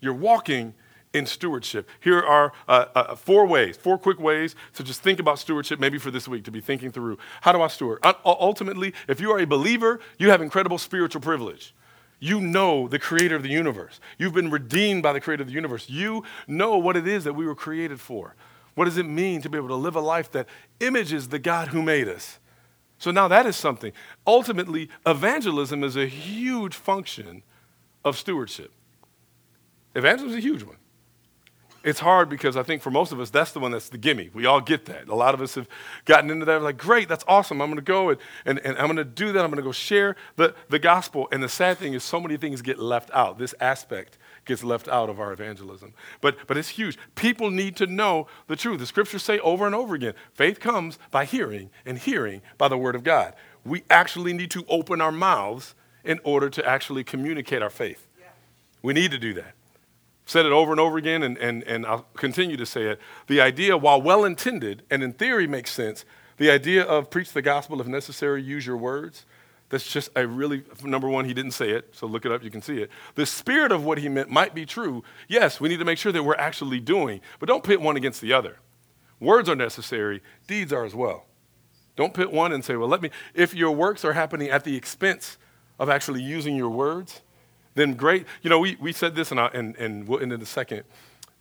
[0.00, 0.74] You're walking
[1.12, 1.88] in stewardship.
[2.00, 5.98] Here are uh, uh, four ways, four quick ways to just think about stewardship, maybe
[5.98, 7.98] for this week, to be thinking through how do I steward?
[8.02, 11.74] Uh, ultimately, if you are a believer, you have incredible spiritual privilege.
[12.18, 14.00] You know the creator of the universe.
[14.16, 15.90] You've been redeemed by the creator of the universe.
[15.90, 18.36] You know what it is that we were created for.
[18.74, 20.46] What does it mean to be able to live a life that
[20.80, 22.38] images the God who made us?
[23.02, 23.90] So now that is something.
[24.28, 27.42] Ultimately, evangelism is a huge function
[28.04, 28.70] of stewardship.
[29.96, 30.76] Evangelism is a huge one
[31.84, 34.30] it's hard because I think for most of us, that's the one that's the gimme.
[34.32, 35.08] We all get that.
[35.08, 35.68] A lot of us have
[36.04, 37.60] gotten into that, like, great, that's awesome.
[37.60, 39.44] I'm going to go and, and, and I'm going to do that.
[39.44, 41.28] I'm going to go share the, the gospel.
[41.32, 43.38] And the sad thing is, so many things get left out.
[43.38, 45.94] This aspect gets left out of our evangelism.
[46.20, 46.98] But, but it's huge.
[47.14, 48.78] People need to know the truth.
[48.78, 52.78] The scriptures say over and over again faith comes by hearing, and hearing by the
[52.78, 53.34] word of God.
[53.64, 55.74] We actually need to open our mouths
[56.04, 58.06] in order to actually communicate our faith.
[58.82, 59.54] We need to do that
[60.24, 63.00] said it over and over again, and, and, and I'll continue to say it.
[63.26, 66.04] The idea, while well intended and in theory makes sense,
[66.36, 69.26] the idea of preach the gospel if necessary, use your words,
[69.68, 72.50] that's just a really, number one, he didn't say it, so look it up, you
[72.50, 72.90] can see it.
[73.14, 75.02] The spirit of what he meant might be true.
[75.28, 78.20] Yes, we need to make sure that we're actually doing, but don't pit one against
[78.20, 78.58] the other.
[79.18, 81.26] Words are necessary, deeds are as well.
[81.96, 84.76] Don't pit one and say, well, let me, if your works are happening at the
[84.76, 85.38] expense
[85.78, 87.22] of actually using your words,
[87.74, 88.26] then great.
[88.42, 90.84] You know, we, we said this, and, I, and, and we'll end in a second.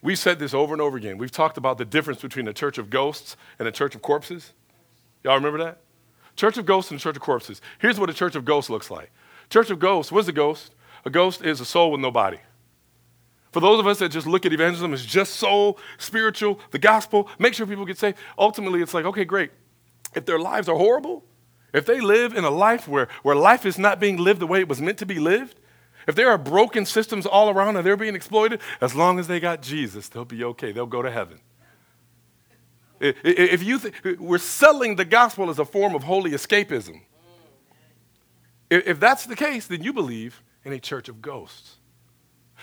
[0.01, 1.17] We've said this over and over again.
[1.17, 4.53] We've talked about the difference between a church of ghosts and a church of corpses.
[5.23, 5.79] Y'all remember that?
[6.35, 7.61] Church of ghosts and church of corpses.
[7.79, 9.11] Here's what a church of ghosts looks like.
[9.49, 10.73] Church of ghosts, what's a ghost?
[11.05, 12.39] A ghost is a soul with no body.
[13.51, 17.27] For those of us that just look at evangelism as just soul, spiritual, the gospel,
[17.37, 19.51] make sure people get saved, ultimately it's like, okay, great.
[20.15, 21.25] If their lives are horrible,
[21.73, 24.61] if they live in a life where, where life is not being lived the way
[24.61, 25.59] it was meant to be lived,
[26.07, 29.39] if there are broken systems all around and they're being exploited, as long as they
[29.39, 30.71] got Jesus, they'll be okay.
[30.71, 31.39] They'll go to heaven.
[32.99, 37.01] If you th- we're selling the gospel as a form of holy escapism.
[38.69, 41.77] If that's the case, then you believe in a church of ghosts.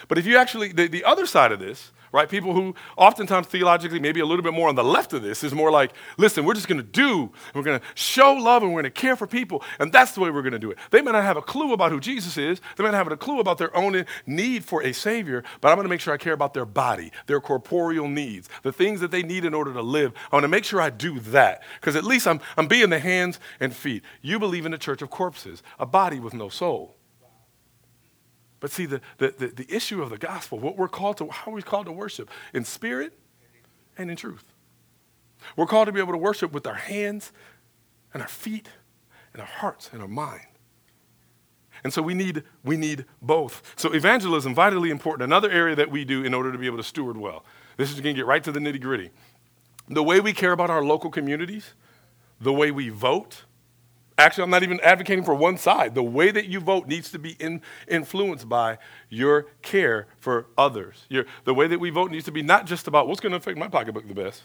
[0.07, 2.29] But if you actually, the, the other side of this right?
[2.29, 5.53] People who oftentimes theologically, maybe a little bit more on the left of this, is
[5.53, 8.83] more like, listen, we're just going to do, we're going to show love, and we're
[8.83, 10.79] going to care for people, and that's the way we're going to do it.
[10.91, 13.17] They may not have a clue about who Jesus is, they may not have a
[13.17, 16.19] clue about their own need for a Savior, but I'm going to make sure I
[16.19, 19.83] care about their body, their corporeal needs, the things that they need in order to
[19.83, 20.13] live.
[20.31, 22.99] I want to make sure I do that, because at least I'm, I'm being the
[22.99, 24.03] hands and feet.
[24.23, 26.98] You believe in a church of corpses, a body with no soul.
[28.61, 31.53] But see, the, the, the, the, issue of the gospel, what we're called to, how
[31.53, 32.29] are we called to worship?
[32.53, 33.17] In spirit
[33.97, 34.53] and in truth.
[35.57, 37.33] We're called to be able to worship with our hands
[38.13, 38.69] and our feet
[39.33, 40.47] and our hearts and our mind.
[41.85, 43.75] And so we need, we need both.
[43.77, 45.25] So evangelism, vitally important.
[45.25, 47.45] Another area that we do in order to be able to steward well.
[47.77, 49.11] This is going to get right to the nitty gritty.
[49.89, 51.75] The way we care about our local communities,
[52.41, 53.45] the way we vote,
[54.19, 55.95] Actually, I'm not even advocating for one side.
[55.95, 61.07] The way that you vote needs to be in, influenced by your care for others.
[61.09, 63.37] Your, the way that we vote needs to be not just about what's going to
[63.37, 64.43] affect my pocketbook the best,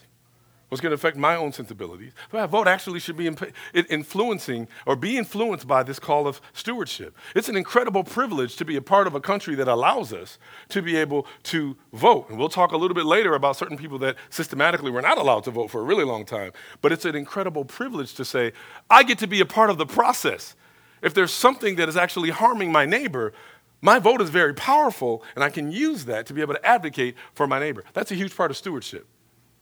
[0.68, 2.12] what's going to affect my own sensibilities.
[2.30, 3.30] But that vote actually should be
[3.74, 7.16] influencing or be influenced by this call of stewardship.
[7.34, 10.38] It's an incredible privilege to be a part of a country that allows us
[10.70, 12.28] to be able to vote.
[12.28, 15.44] And we'll talk a little bit later about certain people that systematically were not allowed
[15.44, 16.52] to vote for a really long time.
[16.80, 18.52] But it's an incredible privilege to say,
[18.90, 20.56] I get to be a part of the process.
[21.02, 23.32] If there's something that is actually harming my neighbor,
[23.82, 27.16] my vote is very powerful, and I can use that to be able to advocate
[27.34, 27.84] for my neighbor.
[27.92, 29.06] That's a huge part of stewardship.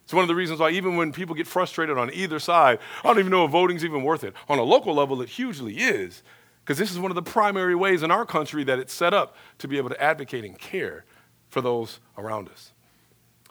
[0.05, 3.09] It's one of the reasons why, even when people get frustrated on either side, I
[3.09, 4.35] don't even know if voting's even worth it.
[4.49, 6.23] On a local level, it hugely is,
[6.65, 9.37] because this is one of the primary ways in our country that it's set up
[9.59, 11.05] to be able to advocate and care
[11.49, 12.73] for those around us.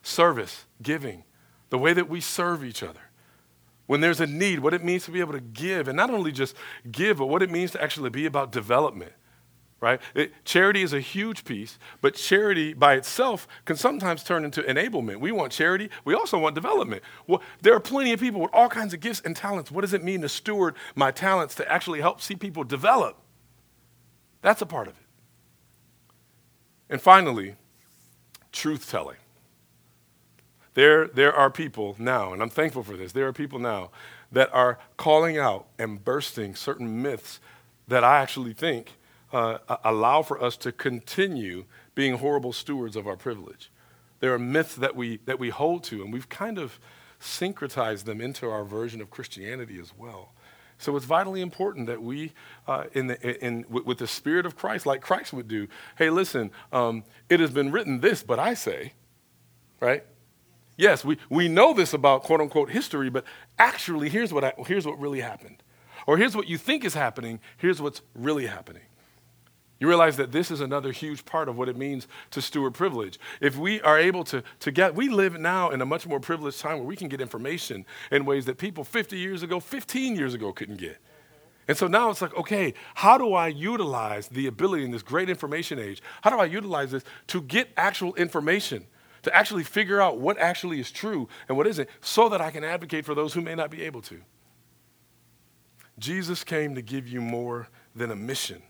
[0.04, 1.24] Service, giving,
[1.70, 2.99] the way that we serve each other.
[3.88, 6.32] When there's a need, what it means to be able to give, and not only
[6.32, 6.56] just
[6.91, 9.14] give, but what it means to actually be about development
[9.82, 10.00] right?
[10.14, 15.20] It, charity is a huge piece, but charity by itself can sometimes turn into enablement.
[15.20, 17.02] We want charity, we also want development.
[17.28, 19.72] Well, there are plenty of people with all kinds of gifts and talents.
[19.72, 23.18] What does it mean to steward my talents to actually help see people develop?
[24.44, 25.06] That's a part of it.
[26.90, 27.56] And finally,
[28.52, 29.18] truth telling.
[30.74, 33.90] There, there are people now, and I'm thankful for this, there are people now
[34.32, 37.40] that are calling out and bursting certain myths
[37.88, 38.94] that I actually think
[39.34, 41.66] uh, allow for us to continue
[41.96, 43.72] being horrible stewards of our privilege.
[44.20, 46.80] There are myths that we, that we hold to, and we've kind of
[47.20, 50.34] syncretized them into our version of Christianity as well.
[50.78, 52.34] So it's vitally important that we,
[52.68, 55.68] uh, in the, in, with the Spirit of Christ, like Christ would do,
[55.98, 58.94] hey, listen, um, it has been written this, but I say,
[59.80, 60.04] right?
[60.78, 63.26] Yes, we, we know this about quote unquote history, but
[63.60, 65.62] actually, here's what, I, here's what really happened.
[66.08, 68.82] Or here's what you think is happening, here's what's really happening.
[69.82, 73.20] You realize that this is another huge part of what it means to steward privilege.
[73.42, 76.60] If we are able to, to get, we live now in a much more privileged
[76.60, 80.36] time where we can get information in ways that people 50 years ago, 15 years
[80.36, 81.00] ago couldn't get.
[81.68, 85.32] And so now it's like, okay, how do I utilize the ability in this great
[85.32, 86.04] information age?
[86.22, 88.86] How do I utilize this to get actual information,
[89.24, 92.64] to actually figure out what actually is true and what isn't, so that I can
[92.64, 94.22] advocate for those who may not be able to?
[95.98, 98.62] Jesus came to give you more than a mission.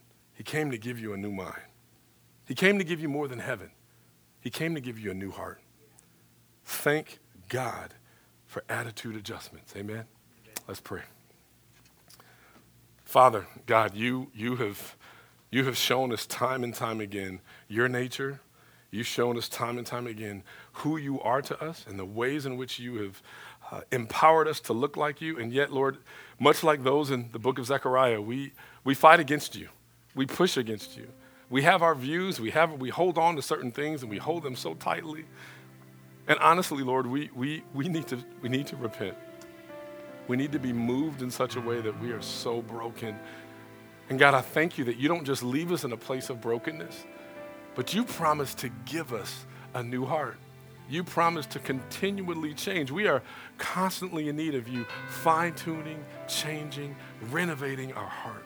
[0.42, 1.62] He came to give you a new mind.
[2.48, 3.70] He came to give you more than heaven.
[4.40, 5.62] He came to give you a new heart.
[6.66, 7.94] Thank God
[8.48, 9.76] for attitude adjustments.
[9.78, 9.98] Amen?
[9.98, 10.06] Amen.
[10.68, 11.04] Let's pray.
[13.06, 14.96] Father, God, you, you, have,
[15.52, 18.40] you have shown us time and time again your nature.
[18.90, 22.48] You've shown us time and time again who you are to us and the ways
[22.48, 23.22] in which you have
[23.70, 25.38] uh, empowered us to look like you.
[25.38, 26.00] And yet, Lord,
[26.40, 29.70] much like those in the book of Zechariah, we, we fight against you.
[30.16, 31.08] We push against you.
[31.50, 34.44] We have our views, we, have, we hold on to certain things, and we hold
[34.44, 35.26] them so tightly.
[36.28, 39.18] And honestly, Lord, we, we, we, need to, we need to repent.
[40.28, 43.18] We need to be moved in such a way that we are so broken
[44.10, 46.42] And God, I thank you that you don't just leave us in a place of
[46.42, 47.06] brokenness,
[47.76, 50.38] but you promise to give us a new heart.
[50.90, 52.92] You promise to continually change.
[52.92, 53.24] We are
[53.58, 56.96] constantly in need of you fine tuning, changing,
[57.32, 58.46] renovating our heart.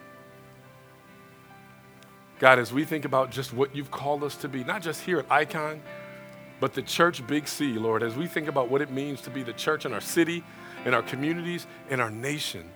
[2.38, 5.18] God, as we think about just what you've called us to be, not just here
[5.18, 5.80] at Icon,
[6.60, 9.42] but the church Big C, Lord, as we think about what it means to be
[9.42, 10.44] the church in our city,
[10.84, 12.70] in our communities, in our nation,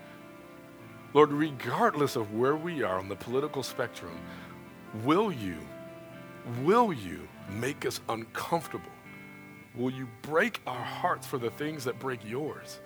[1.12, 4.16] Lord, regardless of where we are on the political spectrum,
[5.04, 5.58] will you,
[6.62, 8.92] will you make us uncomfortable?
[9.74, 12.80] Will you break our hearts for the things that break yours?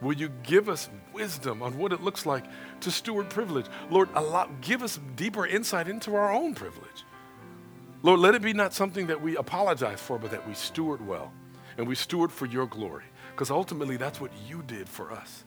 [0.00, 2.44] Will you give us wisdom on what it looks like
[2.80, 3.66] to steward privilege?
[3.90, 7.04] Lord, allow, give us deeper insight into our own privilege.
[8.02, 11.32] Lord, let it be not something that we apologize for, but that we steward well
[11.76, 15.44] and we steward for your glory, because ultimately that's what you did for us.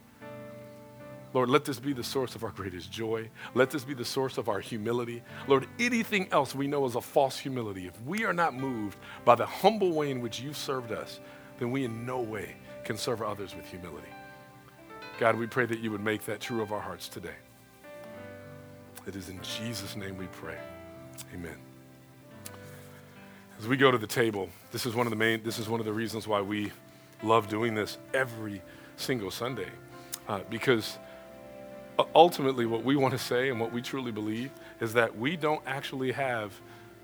[1.34, 3.28] Lord, let this be the source of our greatest joy.
[3.56, 5.24] Let this be the source of our humility.
[5.47, 7.88] Lord, anything else we know is a false humility.
[7.88, 11.20] If we are not moved by the humble way in which you served us,
[11.58, 14.10] then we in no way can serve others with humility.
[15.24, 17.38] God, we pray that you would make that true of our hearts today.
[19.07, 20.57] It is in Jesus' name we pray.
[21.34, 21.55] Amen.
[23.57, 25.80] As we go to the table, this is one of the main, this is one
[25.80, 26.74] of the reasons why we
[27.24, 28.61] love doing this every
[28.97, 29.69] single Sunday.
[30.28, 30.99] Uh, because
[32.13, 34.51] ultimately what we want to say and what we truly believe
[34.82, 36.51] is that we don't actually have,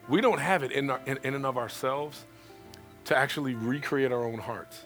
[0.09, 2.25] we don't have it in, our, in, in and of ourselves
[3.05, 4.83] to actually recreate our own hearts.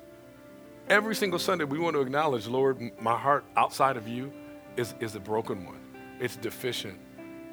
[0.89, 4.33] Every single Sunday, we want to acknowledge, Lord, my heart outside of you
[4.75, 5.79] is, is a broken one.
[6.19, 6.99] It's deficient.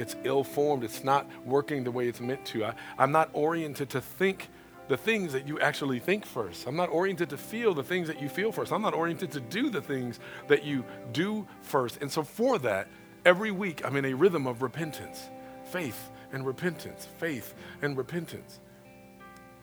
[0.01, 0.83] It's ill formed.
[0.83, 2.64] It's not working the way it's meant to.
[2.64, 4.49] I, I'm not oriented to think
[4.89, 6.66] the things that you actually think first.
[6.66, 8.72] I'm not oriented to feel the things that you feel first.
[8.72, 10.18] I'm not oriented to do the things
[10.49, 11.99] that you do first.
[12.01, 12.89] And so, for that,
[13.24, 15.31] every week I'm in a rhythm of repentance,
[15.70, 18.59] faith and repentance, faith and repentance.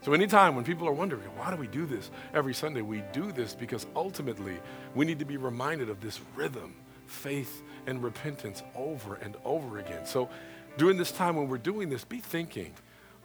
[0.02, 2.82] So, anytime when people are wondering, why do we do this every Sunday?
[2.82, 4.58] We do this because ultimately
[4.96, 6.76] we need to be reminded of this rhythm,
[7.08, 10.06] faith and repentance over and over again.
[10.06, 10.30] So,
[10.78, 12.74] during this time when we're doing this, be thinking,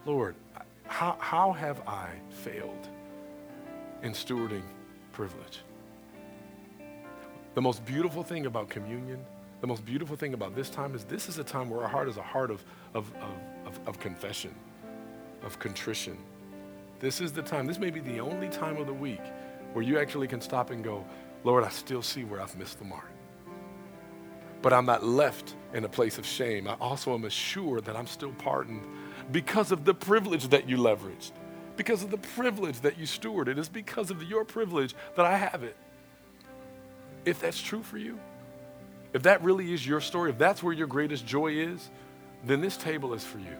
[0.05, 0.35] Lord,
[0.87, 2.87] how, how have I failed
[4.01, 4.63] in stewarding
[5.11, 5.61] privilege?
[7.53, 9.23] The most beautiful thing about communion,
[9.61, 12.09] the most beautiful thing about this time is this is a time where our heart
[12.09, 12.65] is a heart of,
[12.95, 14.55] of, of, of, of confession,
[15.43, 16.17] of contrition
[17.03, 19.19] this is the time, this may be the only time of the week
[19.73, 21.03] where you actually can stop and go,
[21.43, 23.11] Lord, I still see where I've missed the mark.
[24.61, 26.65] But I'm not left in a place of shame.
[26.65, 28.87] I also am assured that I'm still pardoned
[29.33, 31.33] because of the privilege that you leveraged,
[31.75, 33.49] because of the privilege that you stewarded.
[33.49, 35.75] It is because of your privilege that I have it.
[37.25, 38.17] If that's true for you,
[39.11, 41.89] if that really is your story, if that's where your greatest joy is,
[42.45, 43.57] then this table is for you.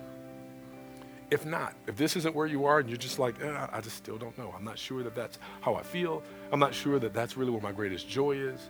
[1.33, 3.97] If not, if this isn't where you are and you're just like, eh, I just
[3.97, 4.53] still don't know.
[4.55, 6.21] I'm not sure that that's how I feel.
[6.51, 8.69] I'm not sure that that's really where my greatest joy is.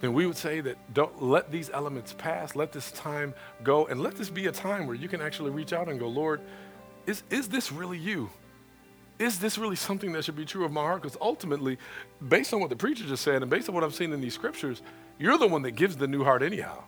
[0.00, 2.56] Then we would say that don't let these elements pass.
[2.56, 3.84] Let this time go.
[3.84, 6.40] And let this be a time where you can actually reach out and go, Lord,
[7.06, 8.30] is, is this really you?
[9.18, 11.02] Is this really something that should be true of my heart?
[11.02, 11.76] Because ultimately,
[12.30, 14.32] based on what the preacher just said and based on what I've seen in these
[14.32, 14.80] scriptures,
[15.18, 16.82] you're the one that gives the new heart anyhow.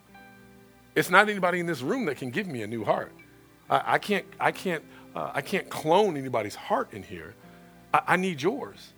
[0.94, 3.12] It's not anybody in this room that can give me a new heart.
[3.84, 7.34] I, can't, I can't, uh, I can't clone anybody's heart in here.
[7.94, 8.92] I, I, need yours.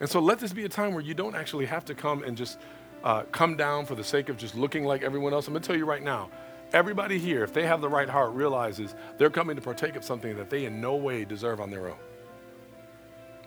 [0.00, 2.36] And so let this be a time where you don't actually have to come and
[2.36, 2.58] just
[3.04, 5.46] uh, come down for the sake of just looking like everyone else.
[5.46, 6.30] I'm going to tell you right now,
[6.72, 10.36] everybody here, if they have the right heart, realizes they're coming to partake of something
[10.36, 11.98] that they in no way deserve on their own.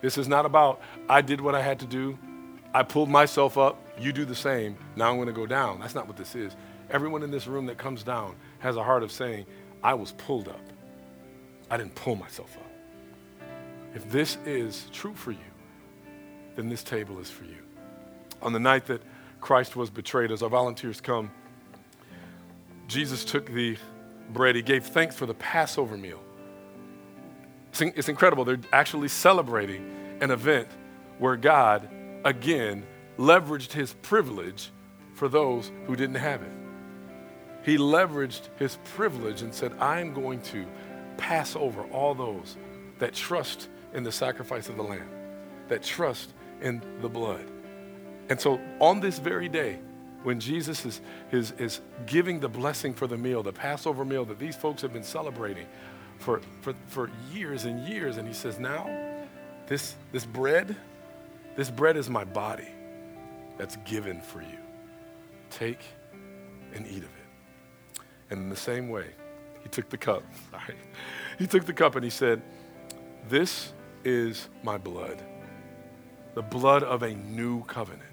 [0.02, 2.18] This is not about, I did what I had to do.
[2.74, 3.82] I pulled myself up.
[4.00, 4.78] You do the same.
[4.95, 5.80] Now I'm going to go down.
[5.80, 6.56] That's not what this is.
[6.89, 9.45] Everyone in this room that comes down has a heart of saying,
[9.84, 10.62] I was pulled up.
[11.70, 12.72] I didn't pull myself up.
[13.96, 15.38] If this is true for you,
[16.56, 17.58] then this table is for you.
[18.42, 19.02] On the night that
[19.42, 21.32] Christ was betrayed, as our volunteers come,
[22.88, 23.78] Jesus took the
[24.32, 24.56] bread.
[24.56, 26.22] He gave thanks for the Passover meal.
[27.80, 28.46] It's incredible.
[28.46, 30.68] They're actually celebrating an event
[31.20, 31.88] where God,
[32.26, 32.86] again,
[33.18, 34.72] leveraged his privilege
[35.14, 36.52] for those who didn't have it.
[37.70, 40.65] He leveraged his privilege and said, I'm going to
[41.17, 42.57] pass over all those
[42.97, 45.07] that trust in the sacrifice of the Lamb,
[45.67, 47.45] that trust in the blood.
[48.30, 49.78] And so on this very day,
[50.24, 51.01] when Jesus is,
[51.32, 54.91] is, is giving the blessing for the meal, the Passover meal that these folks have
[54.91, 55.67] been celebrating
[56.17, 58.89] for, for, for years and years, and he says, Now,
[59.67, 60.76] this, this bread,
[61.55, 62.70] this bread is my body
[63.59, 64.57] that's given for you.
[65.51, 65.84] Take
[66.74, 67.18] and eat of it.
[68.30, 69.06] And in the same way,
[69.64, 70.24] he took the cup.
[70.52, 70.78] Sorry.
[71.38, 72.42] He took the cup and he said,
[73.28, 73.74] This
[74.04, 75.22] is my blood,
[76.36, 78.04] the blood of a new covenant,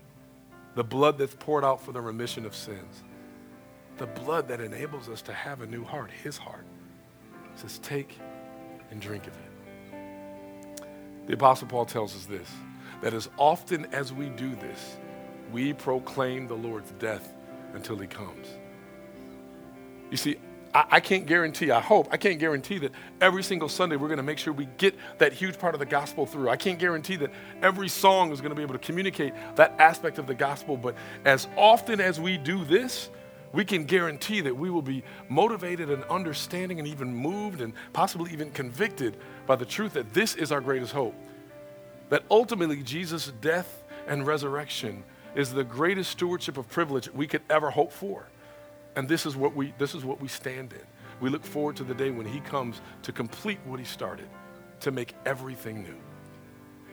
[0.75, 3.03] the blood that's poured out for the remission of sins,
[3.99, 6.67] the blood that enables us to have a new heart, his heart.
[7.55, 8.19] He says, Take
[8.91, 9.47] and drink of it.
[11.27, 12.49] The Apostle Paul tells us this
[13.03, 14.97] that as often as we do this,
[15.53, 17.35] we proclaim the Lord's death
[17.75, 18.49] until he comes.
[20.11, 20.37] You see,
[20.75, 24.19] I, I can't guarantee, I hope, I can't guarantee that every single Sunday we're going
[24.19, 26.49] to make sure we get that huge part of the gospel through.
[26.49, 27.31] I can't guarantee that
[27.63, 30.95] every song is going to be able to communicate that aspect of the gospel, but
[31.25, 33.11] as often as we do this,
[33.53, 38.31] we can guarantee that we will be motivated and understanding and even moved and possibly
[38.33, 41.15] even convicted by the truth that this is our greatest hope.
[42.11, 45.05] That ultimately Jesus' death and resurrection
[45.35, 48.27] is the greatest stewardship of privilege we could ever hope for.
[48.97, 50.81] And this is what we, this is what we stand in.
[51.21, 54.29] We look forward to the day when he comes to complete what he started,
[54.81, 55.97] to make everything new.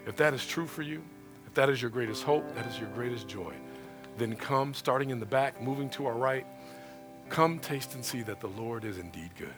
[0.05, 1.01] If that is true for you,
[1.47, 3.53] if that is your greatest hope, that is your greatest joy,
[4.17, 6.45] then come, starting in the back, moving to our right,
[7.29, 9.53] come taste and see that the Lord is indeed good.